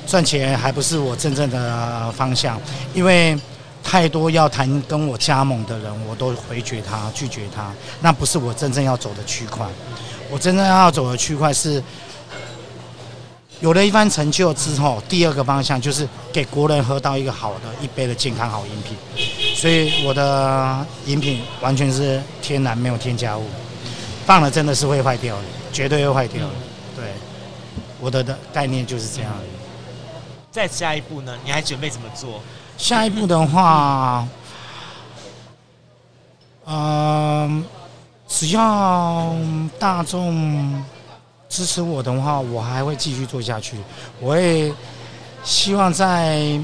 [0.10, 2.60] 赚钱，还不是我真正的方向。
[2.96, 3.38] 因为
[3.84, 7.72] 太多要谈跟我加盟的人，我都回绝他，拒绝他。
[8.02, 9.66] 那不是我真正要走的区块。
[10.32, 11.82] 我真正要走的区块是。
[13.62, 18.96] 有了一番成就之后，第二个方向就是给国人喝到一个好的一杯的健康好饮品，
[19.54, 23.44] 所以我的饮品完全是天然，没有添加物，
[24.26, 25.44] 放了真的是会坏掉的，
[25.74, 26.54] 绝对会坏掉的。
[26.96, 27.04] 对，
[28.00, 29.30] 我的的概念就是这样。
[30.52, 31.38] 再下一步呢？
[31.44, 32.42] 你还准备怎么做？
[32.78, 34.28] 下一步的话，
[36.66, 37.64] 嗯、呃，
[38.28, 39.36] 只要
[39.78, 40.84] 大众。
[41.50, 43.76] 支持我的话，我还会继续做下去。
[44.20, 44.72] 我也
[45.44, 46.62] 希望在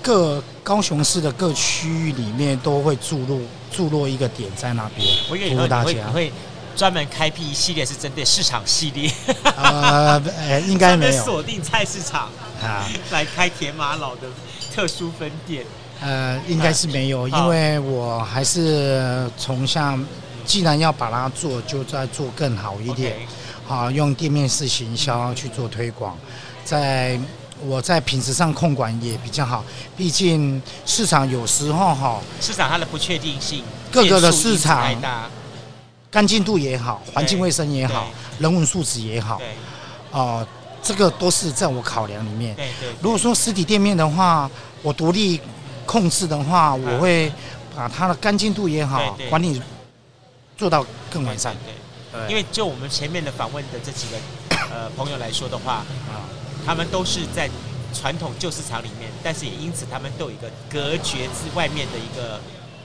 [0.00, 6.08] 各高雄市的各区域里面都会注入注入一个点在那边，服务大家。
[6.08, 6.32] 会
[6.74, 9.12] 专门开辟一系列是针对市场系列。
[9.44, 10.18] 呃，
[10.66, 12.30] 应该没有 锁定菜市场
[12.62, 14.28] 啊， 来开铁马老的
[14.74, 15.64] 特殊分店。
[16.00, 20.04] 呃，应该是没有，因为我还是从像，
[20.44, 23.16] 既然要把它做，就再做更好一点。
[23.68, 26.16] 啊，用店面式行销去做推广，
[26.64, 27.20] 在
[27.66, 29.62] 我在品质上控管也比较好。
[29.94, 34.94] 毕竟市场有时候哈，市场它的不确定性，各个的市场
[36.10, 39.38] 干净度也好，环境卫生也好，人文素质也好，
[40.12, 40.48] 哦、呃，
[40.88, 42.56] 这个都是在我考量里面。
[42.56, 42.88] 对对。
[43.02, 45.38] 如果说实体店面的话，我独立
[45.84, 47.30] 控制的话，我会
[47.76, 49.60] 把它的干净度也好，管理
[50.56, 51.54] 做到更完善。
[51.66, 51.74] 对。
[52.30, 54.16] 因为就我们前面的访问的这几个
[54.72, 56.24] 呃朋友来说的话啊，
[56.64, 57.50] 他们都是在
[57.92, 62.40] 传统旧市场里面，但是也因此他们都有一个隔绝之外面的一个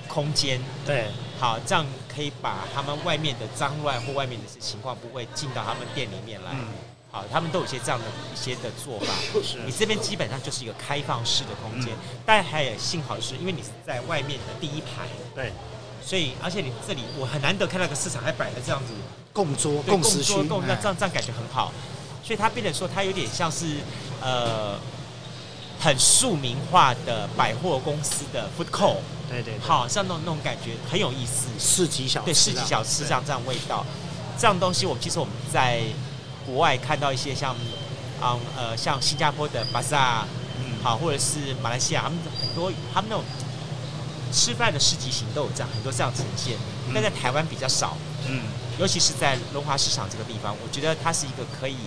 [0.10, 0.60] 空间。
[0.86, 1.08] 对，
[1.40, 6.52] 好，这样可以把他们外面的脏乱或外面的情况不会进到他们店里面来。
[6.52, 6.68] 嗯，
[7.14, 9.14] 好，他们都有些这样的一些的做法。
[9.44, 11.94] 是，你这边基本上就是一个开放式的空间，
[12.26, 15.08] 但还有幸好是因为你是在外面的第一排。
[15.36, 15.54] 对。
[16.04, 18.94] 所以，而且你这里我很难得看到个市场还摆了这样子
[19.32, 21.72] 供桌、共食区，共那这样这样感觉很好。
[22.24, 23.78] 所以它变得说，它有点像是
[24.20, 24.78] 呃
[25.80, 28.98] 很庶民化的百货公司的 food court，
[29.30, 31.48] 对对，好像那种那种感觉很有意思。
[31.58, 33.86] 市集小吃，对，市集小吃这样这样味道，
[34.38, 35.84] 这样东西我们其实我们在
[36.46, 37.56] 国外看到一些像
[38.22, 40.26] 嗯呃像新加坡的巴萨，
[40.60, 43.24] 嗯，好，或者是马来西亚，他们很多他们那种。
[44.36, 46.58] 吃饭的市集型都有这样很多这样呈现，
[46.92, 47.96] 但在台湾比较少。
[48.28, 48.42] 嗯，
[48.80, 51.78] 尤其是在龙华市场这个地方，我觉得它是一个可以，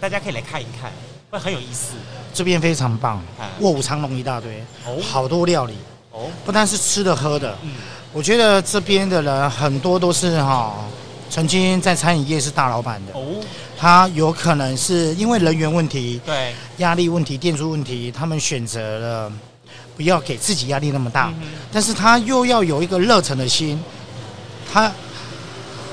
[0.00, 0.90] 大家可以来看一看，
[1.30, 1.92] 会很有意思。
[2.34, 3.22] 这边非常棒，
[3.60, 5.76] 卧虎藏龙一大堆，哦，好多料理
[6.10, 7.56] 哦，不单是吃的喝的。
[7.62, 7.70] 嗯，
[8.12, 10.74] 我觉得这边的人很多都是哈，
[11.30, 13.12] 曾经在餐饮业是大老板的。
[13.12, 13.44] 哦，
[13.76, 19.32] 他有可能是因为人员问题，对，压力问题、店租问题，他们选择了。
[19.96, 23.76] 不要给自己压力那么大，嗯、但是他又要有一个热忱的心，
[24.72, 24.92] 他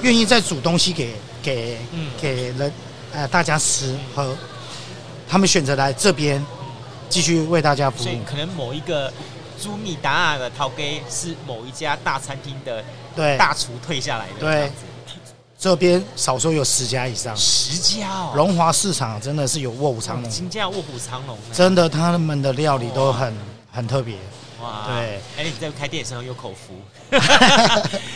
[0.03, 2.71] 愿意再煮东西给给、嗯、给人
[3.11, 4.37] 呃大家吃喝，
[5.27, 6.39] 他们选择来这边
[7.09, 8.03] 继续为大家服务。
[8.03, 9.11] 所以可能某一个
[9.59, 12.83] 朱米达尔的陶给是某一家大餐厅的
[13.15, 13.35] 对。
[13.39, 14.71] 大厨退下来的，对，
[15.65, 18.33] 这边少说有十家以上，十家哦。
[18.35, 23.35] 龙华市场真的是有卧虎藏龙，金价卧虎藏龙，真的他们的料理都很
[23.71, 24.15] 很特别。
[24.61, 26.75] 哇，对，哎，你在开店的时候有口福，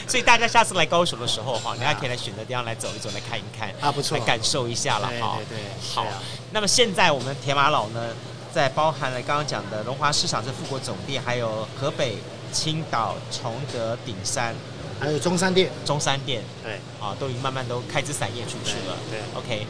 [0.08, 5.40] 所以大家下次来高雄的时候哈，你还可以来选择地方来走一走，来看一看啊，不错，来感受一下了哈。
[5.50, 6.06] 对对，好。
[6.52, 8.10] 那么现在我们铁马老呢，
[8.54, 12.20] 在包含了刚刚讲的龙华市场这富国总店，还有河北、
[12.54, 14.54] 青岛、崇德、顶山，
[15.00, 18.98] 还有中山店，中山店，对，啊，都已经慢慢都开枝散叶出去了。
[19.10, 19.68] 对，OK，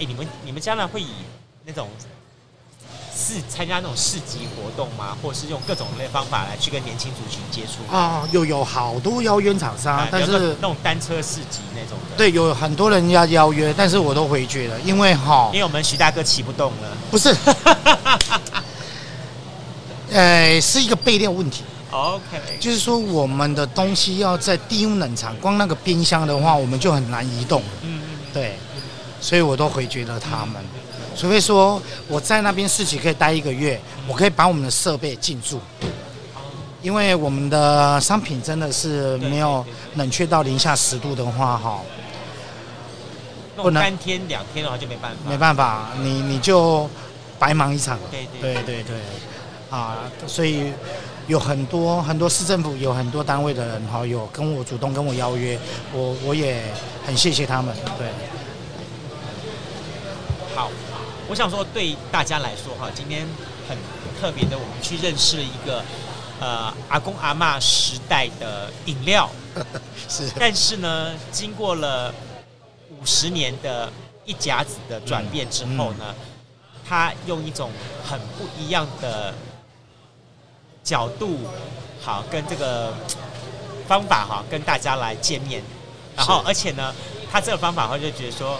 [0.00, 1.10] 哎，你们你们将来会以
[1.64, 1.88] 那种。
[3.14, 5.14] 是参加那种市集活动吗？
[5.22, 8.26] 或者是用各种类方法来去跟年轻族群接触啊？
[8.32, 17.36] 有有好多邀约厂商，但是那种单车市集那种的，对，有很多人要邀约，但是我都回绝了，因为哈，因为我们徐大哥骑不动了，不是，
[20.10, 21.64] 呃，是一个备料问题。
[21.92, 27.62] OK，就是说我们的东西要在低温冷藏，光那个冰箱的话，我们就很难移动。
[27.82, 28.56] 嗯嗯，对，
[29.20, 30.56] 所以我都回绝了他们。
[31.14, 33.78] 除非说我在那边市集可以待一个月，
[34.08, 35.60] 我可以把我们的设备进驻，
[36.80, 39.62] 因为我们的商品真的是没有
[39.96, 41.80] 冷却到零下十度的话，哈，
[43.54, 43.82] 不能。
[43.82, 46.88] 三天两天的话就没办法，没办法，你你就
[47.38, 47.98] 白忙一场。
[48.10, 48.54] 对对。
[48.54, 48.96] 对对，对，
[49.68, 50.72] 啊，所以
[51.32, 55.58] 有很多很多市政府有很多单位的人哈，有跟我主动跟我邀约，
[55.90, 56.62] 我我也
[57.06, 57.74] 很谢谢他们。
[57.96, 58.06] 对，
[60.54, 60.70] 好。
[61.30, 63.26] 我想说，对大家来说哈，今天
[63.66, 63.74] 很
[64.20, 65.82] 特别的，我们去认识了一个
[66.38, 69.30] 呃阿公阿嬷时代的饮料，
[70.06, 70.30] 是。
[70.38, 72.12] 但是呢，经过了
[72.90, 73.90] 五十年的
[74.26, 76.14] 一甲子的转变之后呢，
[76.86, 77.70] 他用一种
[78.04, 79.32] 很不一样的
[80.84, 81.38] 角度，
[82.00, 82.92] 好跟这个
[83.86, 85.62] 方法哈，跟大家来见面。
[86.16, 86.94] 然后，而且呢，
[87.30, 88.58] 他这个方法，我就觉得说。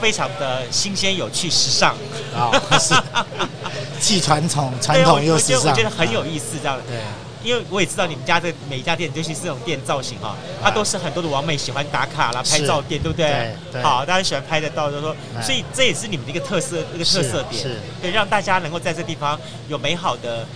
[0.00, 1.92] 非常的新鲜、有趣、时尚
[2.32, 2.52] 啊！
[2.78, 2.94] 是，
[3.98, 6.56] 既传统、传统又时尚，我觉得很有意思。
[6.62, 7.00] 这样对，
[7.42, 13.52] 因为我也知道你们家这每一家店，尤其是这种店造型哈，它都是很多的网美喜欢打卡啦、拍照店，对不对？
[13.72, 13.82] 对。
[13.82, 19.36] 好，大家喜欢拍得到，就是说，所以这也是你们的一个特色，一个特色点，是，对，让大家能够在这地方
[19.66, 20.46] 有美好的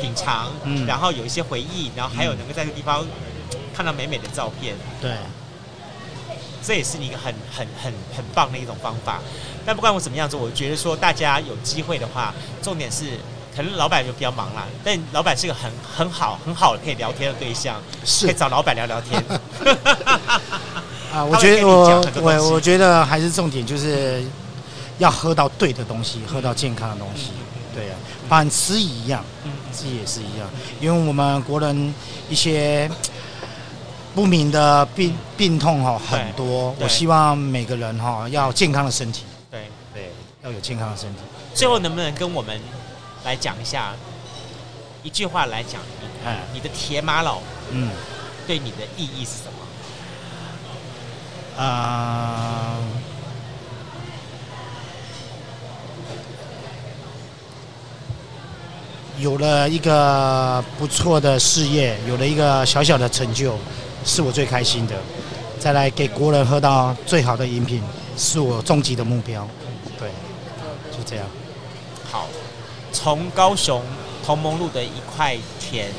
[0.00, 3.06] 品尝，嗯，然后有一些回忆，然后还有能够在这个地方
[3.74, 5.12] 看到美美的照片，对。
[6.62, 9.18] 这也是你一个很很很很棒的一种方法，
[9.64, 13.18] 但不管我怎么样子，我觉得说大家有机会的话，重点是
[13.56, 18.26] 可能老板就比较忙啦，但老板是个很很好很好的可以聊天的对象，是。
[18.26, 19.24] 可以找老板聊聊天。
[21.10, 24.22] 啊，我觉得我我我觉得还是重点就是
[24.98, 27.30] 要喝到对的东西，喝到健康的东西，
[27.74, 27.96] 对啊，
[28.30, 29.22] 反吃一样，
[29.74, 30.48] 吃也是一样，
[30.80, 31.94] 因为我们国人
[32.30, 32.90] 一些。
[34.12, 40.10] 不明的病病痛哈很多，我希望每个人哈要健康的身体，对对，
[40.42, 41.20] 要有健康的身体。
[41.54, 42.60] 最后能不能跟我们
[43.24, 43.92] 来讲一下
[45.04, 45.80] 一句话来讲，
[46.52, 47.38] 你你的铁马老
[47.70, 47.88] 嗯
[48.48, 49.44] 对你的意义是什
[51.56, 51.62] 么？
[51.62, 52.78] 啊，
[59.20, 63.56] 有了一个不错的事业，有了一个小小的成就。
[64.02, 64.96] 是我最开心的，
[65.58, 67.82] 再来给国人喝到最好的饮品，
[68.16, 69.46] 是我终极的目标。
[69.98, 70.08] 对，
[70.90, 71.26] 就这样。
[72.10, 72.26] 好，
[72.94, 73.82] 从高雄
[74.24, 75.92] 同盟路的一块田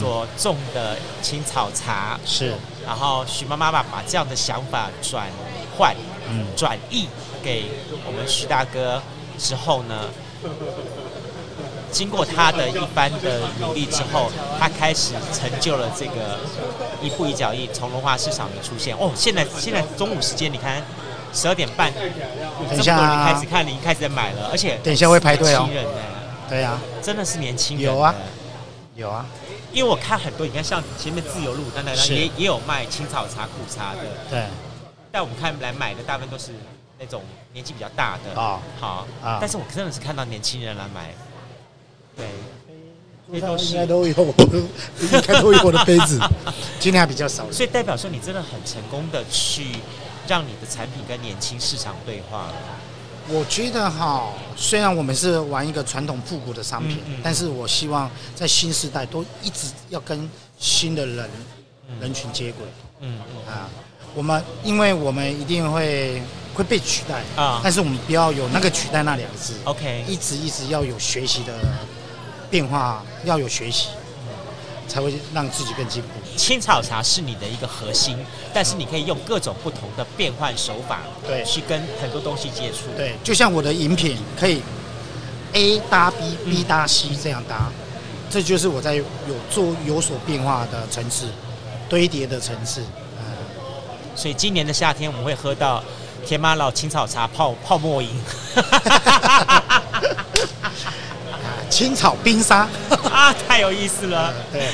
[0.00, 5.28] 所种的青草茶，是、嗯，然后许妈妈把把这样的想法转
[5.76, 5.94] 换、
[6.28, 7.08] 嗯、转译
[7.40, 7.66] 给
[8.04, 9.00] 我们徐大哥
[9.38, 10.10] 之后呢，
[11.90, 16.38] 经过他的一番的努力之后，他开始成就了这个
[17.02, 18.96] 一步一脚印，从龙华市场的出现。
[18.96, 20.82] 哦，现在现在中午时间，你看
[21.32, 21.92] 十二点半，
[22.68, 25.60] 等一下、啊、这么多人开始看，你开始在买了，而且等一下会排队哦。
[25.60, 26.00] 年轻人呢？
[26.48, 27.86] 对呀、啊，真的是年轻人。
[27.86, 28.14] 有啊，
[28.94, 29.26] 有啊，
[29.72, 34.00] 因为我看很多，你看像前面自由路等等，也也有卖青草茶、苦茶的。
[34.30, 34.44] 对。
[35.10, 36.52] 但我们看来买的大部分都是
[36.98, 37.22] 那种
[37.52, 39.38] 年纪比较大的啊、哦，好啊。
[39.40, 41.14] 但是我真的是看到年轻人来买。
[42.18, 44.34] 对，都应该都有，
[45.00, 46.20] 应该都有我的杯子。
[46.80, 49.76] 今天还比较少，所以代表说你真的很成功的去
[50.26, 52.54] 让你的产品跟年轻市场对话了。
[53.30, 61.28] 我觉得哈，虽然我们是玩一个传统复古的商品，嗯嗯，但是我希望在新时代都一直要跟新的人
[62.00, 62.66] 人群接轨。
[63.00, 63.68] 嗯嗯啊，
[64.14, 66.22] 我们因为我们一定会
[66.54, 69.52] 会被取代啊，但是我们不要有那个取代那两个字。
[69.64, 71.52] OK，一直一直要有学习的。
[72.50, 73.88] 变化，要有学习，
[74.88, 76.08] 才会让自己更进步。
[76.36, 78.16] 青草茶是你的一个核心，
[78.54, 82.86] 但是你可以用各种不同的变换手法，对，去跟很多东西接触。
[82.96, 84.62] 对，就像我的饮品可以
[85.52, 87.70] A 搭 B，B 搭 C 这样搭，
[88.30, 89.04] 这就是我在有
[89.50, 91.26] 做有所变化的层次，
[91.88, 92.82] 堆叠的层次。
[93.18, 93.24] 嗯，
[94.14, 95.82] 所以今年的夏天我们会喝到
[96.24, 98.10] 田妈老青草茶泡泡沫饮。
[101.78, 102.68] 青草冰沙
[103.08, 104.34] 啊，太有意思了。
[104.50, 104.66] 对，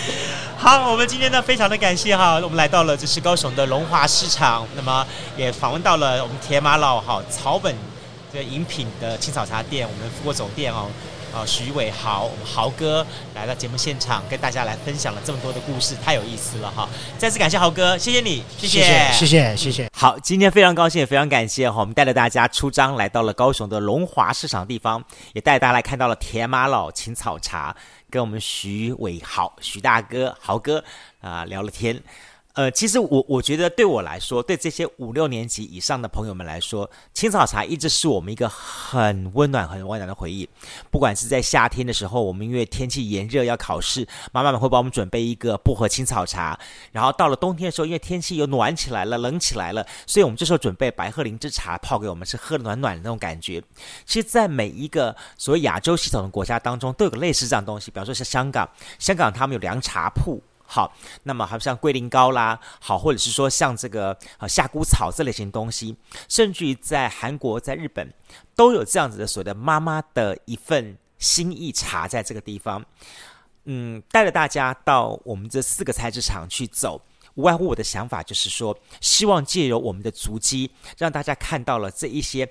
[0.57, 7.77] 好，我们今天呢非常的感谢哈，我们来到了就是高雄的龙华市场，那么也访问到了我们铁马老哈草本
[8.33, 10.87] 这个饮品的青草茶店，我们富国总店哦。
[11.35, 13.05] 啊，徐伟豪，我们豪哥
[13.35, 16.89] 来到节目现场，跟大家来分享了这么多的故事，太有意思了哈！
[17.19, 19.91] 再次感谢豪哥，谢谢你，谢谢，谢谢，谢谢。
[19.93, 27.75] 好，今天非常高兴，也非常感谢哈，我们带着大家出张来到了高雄的龙华市场地方，也带大家来看到了田马老青草茶，
[28.09, 30.79] 跟我们徐伟豪、徐大哥、豪哥
[31.21, 32.01] 啊、呃、聊了天。
[32.55, 40.49] 呃，其实我我觉得对我来说，对这些五六年级以上的朋友们来说，青草茶一直是我们一个很温暖、很温暖的回忆。
[40.89, 46.57] 不管是在夏天的时候，我们因为天气炎热要考试，妈妈们会帮我们准备一个薄荷青草茶。
[46.93, 53.61] 然后到了冬天的时候，因为天气又暖起来了、冷起来了，所以我们这时候准备白鹤灵芝茶泡给我们，是喝的暖暖的那种感觉。
[54.07, 57.91] 其实，在每一个所谓亚洲系统的国家当中，都有个类似这样东西。
[57.91, 60.41] 比方说，像香港，香港他们有凉茶铺。
[60.67, 60.93] 好，
[61.25, 65.95] 那么还有像龟苓膏啦，好，或者是说像这个呃夏菇草这类型东西，
[66.29, 68.13] 甚至于在韩国、在日本
[68.57, 72.85] 都有这样子的所谓的妈妈的一份心意茶，在这个地方，
[73.65, 77.01] 嗯，带着大家到我们这四个菜市场去走，
[77.35, 82.51] 无外乎我的想法就是说，希望借由我们的足迹，让大家看到了这一些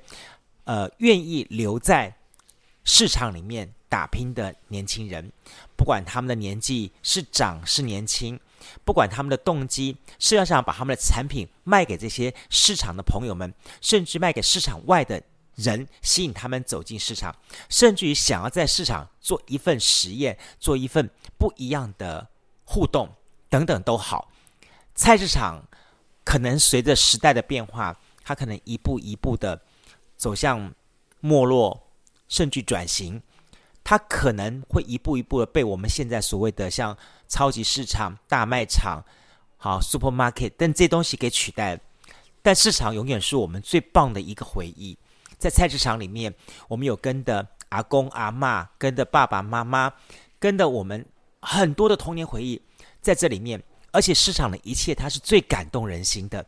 [0.66, 2.16] 呃愿意留在
[2.84, 5.32] 市场里面打拼的年轻人。
[5.76, 8.40] 不管他们的年纪是长是年轻，
[8.86, 15.22] 不管他们的动机是要想把他们的产品卖给这些市场的朋友们，甚至卖给市场外的
[15.56, 17.36] 人，吸引他们走进市场，
[17.70, 22.28] 甚至于想要在市场做一份实验，做一份不一样的
[22.64, 23.14] 互动
[23.50, 24.32] 等等都好。
[24.96, 25.68] 菜市场
[26.24, 29.62] 可能随着时代的变化，它可能一步一步的
[30.16, 30.74] 走向
[31.20, 31.88] 没落，
[32.28, 33.22] 甚至转型。
[33.84, 36.98] 它可能会一步一步的被我们现在所谓的像
[37.28, 39.04] 超级市场、大卖场、
[39.58, 41.78] 好 supermarket 但这东西给取代，
[42.42, 44.98] 但市场永远是我们最棒的一个回忆。
[45.38, 46.34] 在菜市场里面，
[46.70, 49.92] 我们有跟的阿公阿嬷，跟的爸爸妈妈，
[50.40, 51.06] 跟的我们
[51.42, 52.62] 很多的童年回忆
[53.02, 53.62] 在这里面。
[53.92, 56.44] 而且市场的一切，它是最感动人心的。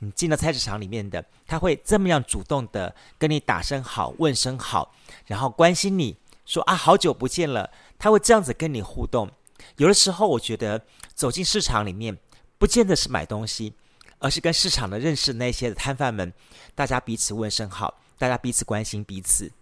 [0.00, 4.92] 你进到菜市场里面的，他会这么样主动的跟你打声好、问声好，
[5.30, 6.18] 然后关心你。
[6.46, 9.30] 说啊，好久不见了，他会这样子跟你互动。
[9.76, 12.18] 有的时候，我觉得走进市场里面，
[12.58, 13.74] 不见得是买东西，
[14.18, 16.32] 而是跟市场的认识那些的摊贩们，
[16.74, 19.52] 大家彼此问声好，大家彼此关心彼此。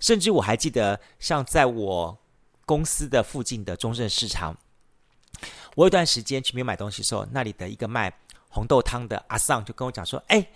[0.00, 2.18] 甚至我还记得，像在我
[2.64, 4.56] 公司的附近的中正市场，
[5.76, 8.12] 我有段时间去没有买东西的时候，那里的一个卖
[8.48, 10.48] 红豆汤的阿桑就跟我讲说：“哎，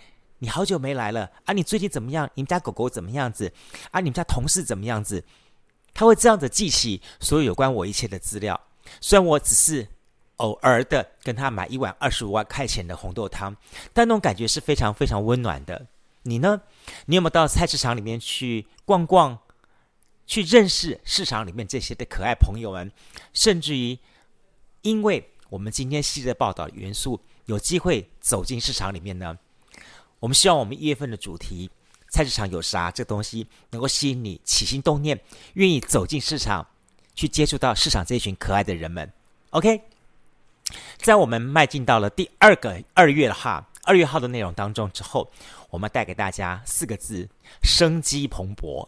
[0.43, 2.27] 你好久没来了啊，你最近怎么样？
[2.33, 3.53] 你们家狗狗怎么样子？
[3.91, 5.23] 啊，你们家同事怎么样子？”
[5.93, 8.59] 他会这样子记起所有有关我一切的资料，
[8.99, 9.87] 虽然我只是
[10.37, 13.55] 偶尔的跟他买一碗二十五万块钱的红豆汤，
[13.93, 15.85] 但那种感觉是非常非常温暖的。
[16.23, 16.61] 你呢？
[17.05, 19.37] 你有没有到菜市场里面去逛逛，
[20.25, 22.91] 去认识市场里面这些的可爱朋友们？
[23.31, 23.99] 甚至于，
[24.81, 29.37] 因为我们今天系列报道元素，有机会走进市场里面呢？
[30.21, 31.69] 我们希望我们一月份的主题。
[32.09, 32.91] 菜市场有啥？
[32.91, 35.19] 这东西能够吸引你起心动念，
[35.53, 36.67] 愿意走进市场，
[37.15, 39.09] 去接触到市场这群可爱的人们。
[39.51, 39.81] OK，
[40.97, 45.31] 在我们迈进到了第二个二月哈，二月号的内容当中之后，
[45.69, 47.29] 我们带给大家四个字：
[47.63, 48.85] 生机蓬勃。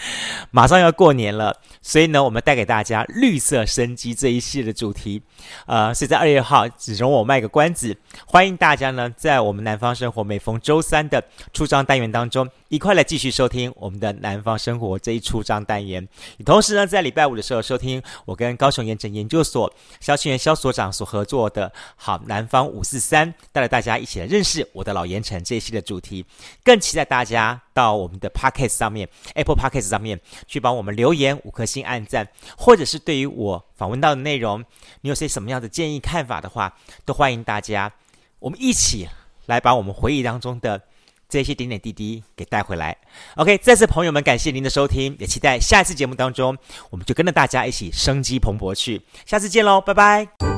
[0.50, 5.22] 马上要过年了，所以呢，我们带给大家绿色生机这一系列的主题。
[5.66, 7.96] 呃，所以在二月号，只容我卖个关子，
[8.26, 11.22] 欢迎大家呢，在我们南方生活每逢周三的
[11.52, 16.06] 出张单元当中，一块来继续收听我们的南方生活这一出张单元。
[16.44, 26.24] 同时呢，在礼拜五的时候收听我跟高雄盐城研究所萧庆元萧所长所合作的好南方五四三，带着大家一起来认识我的老盐城这一系列的主题。
[26.64, 29.56] 更期待大家到我们的 Podcast 上面，Apple
[29.88, 34.64] 上面去帮我们留言五颗星按赞，或者是对于我访问到的内容，
[35.00, 37.92] 你有些什么样的建议看法的话，都欢迎大家，
[38.38, 39.08] 我们一起
[39.46, 40.80] 来把我们回忆当中的
[41.28, 42.96] 这些点点滴滴给带回来。
[43.36, 46.56] OK，再次朋友们，感谢您的收听，也期待下一次节目当中，
[46.90, 49.02] 我们就跟着大家一起生机蓬勃去。
[49.26, 50.57] 下次见喽，拜拜。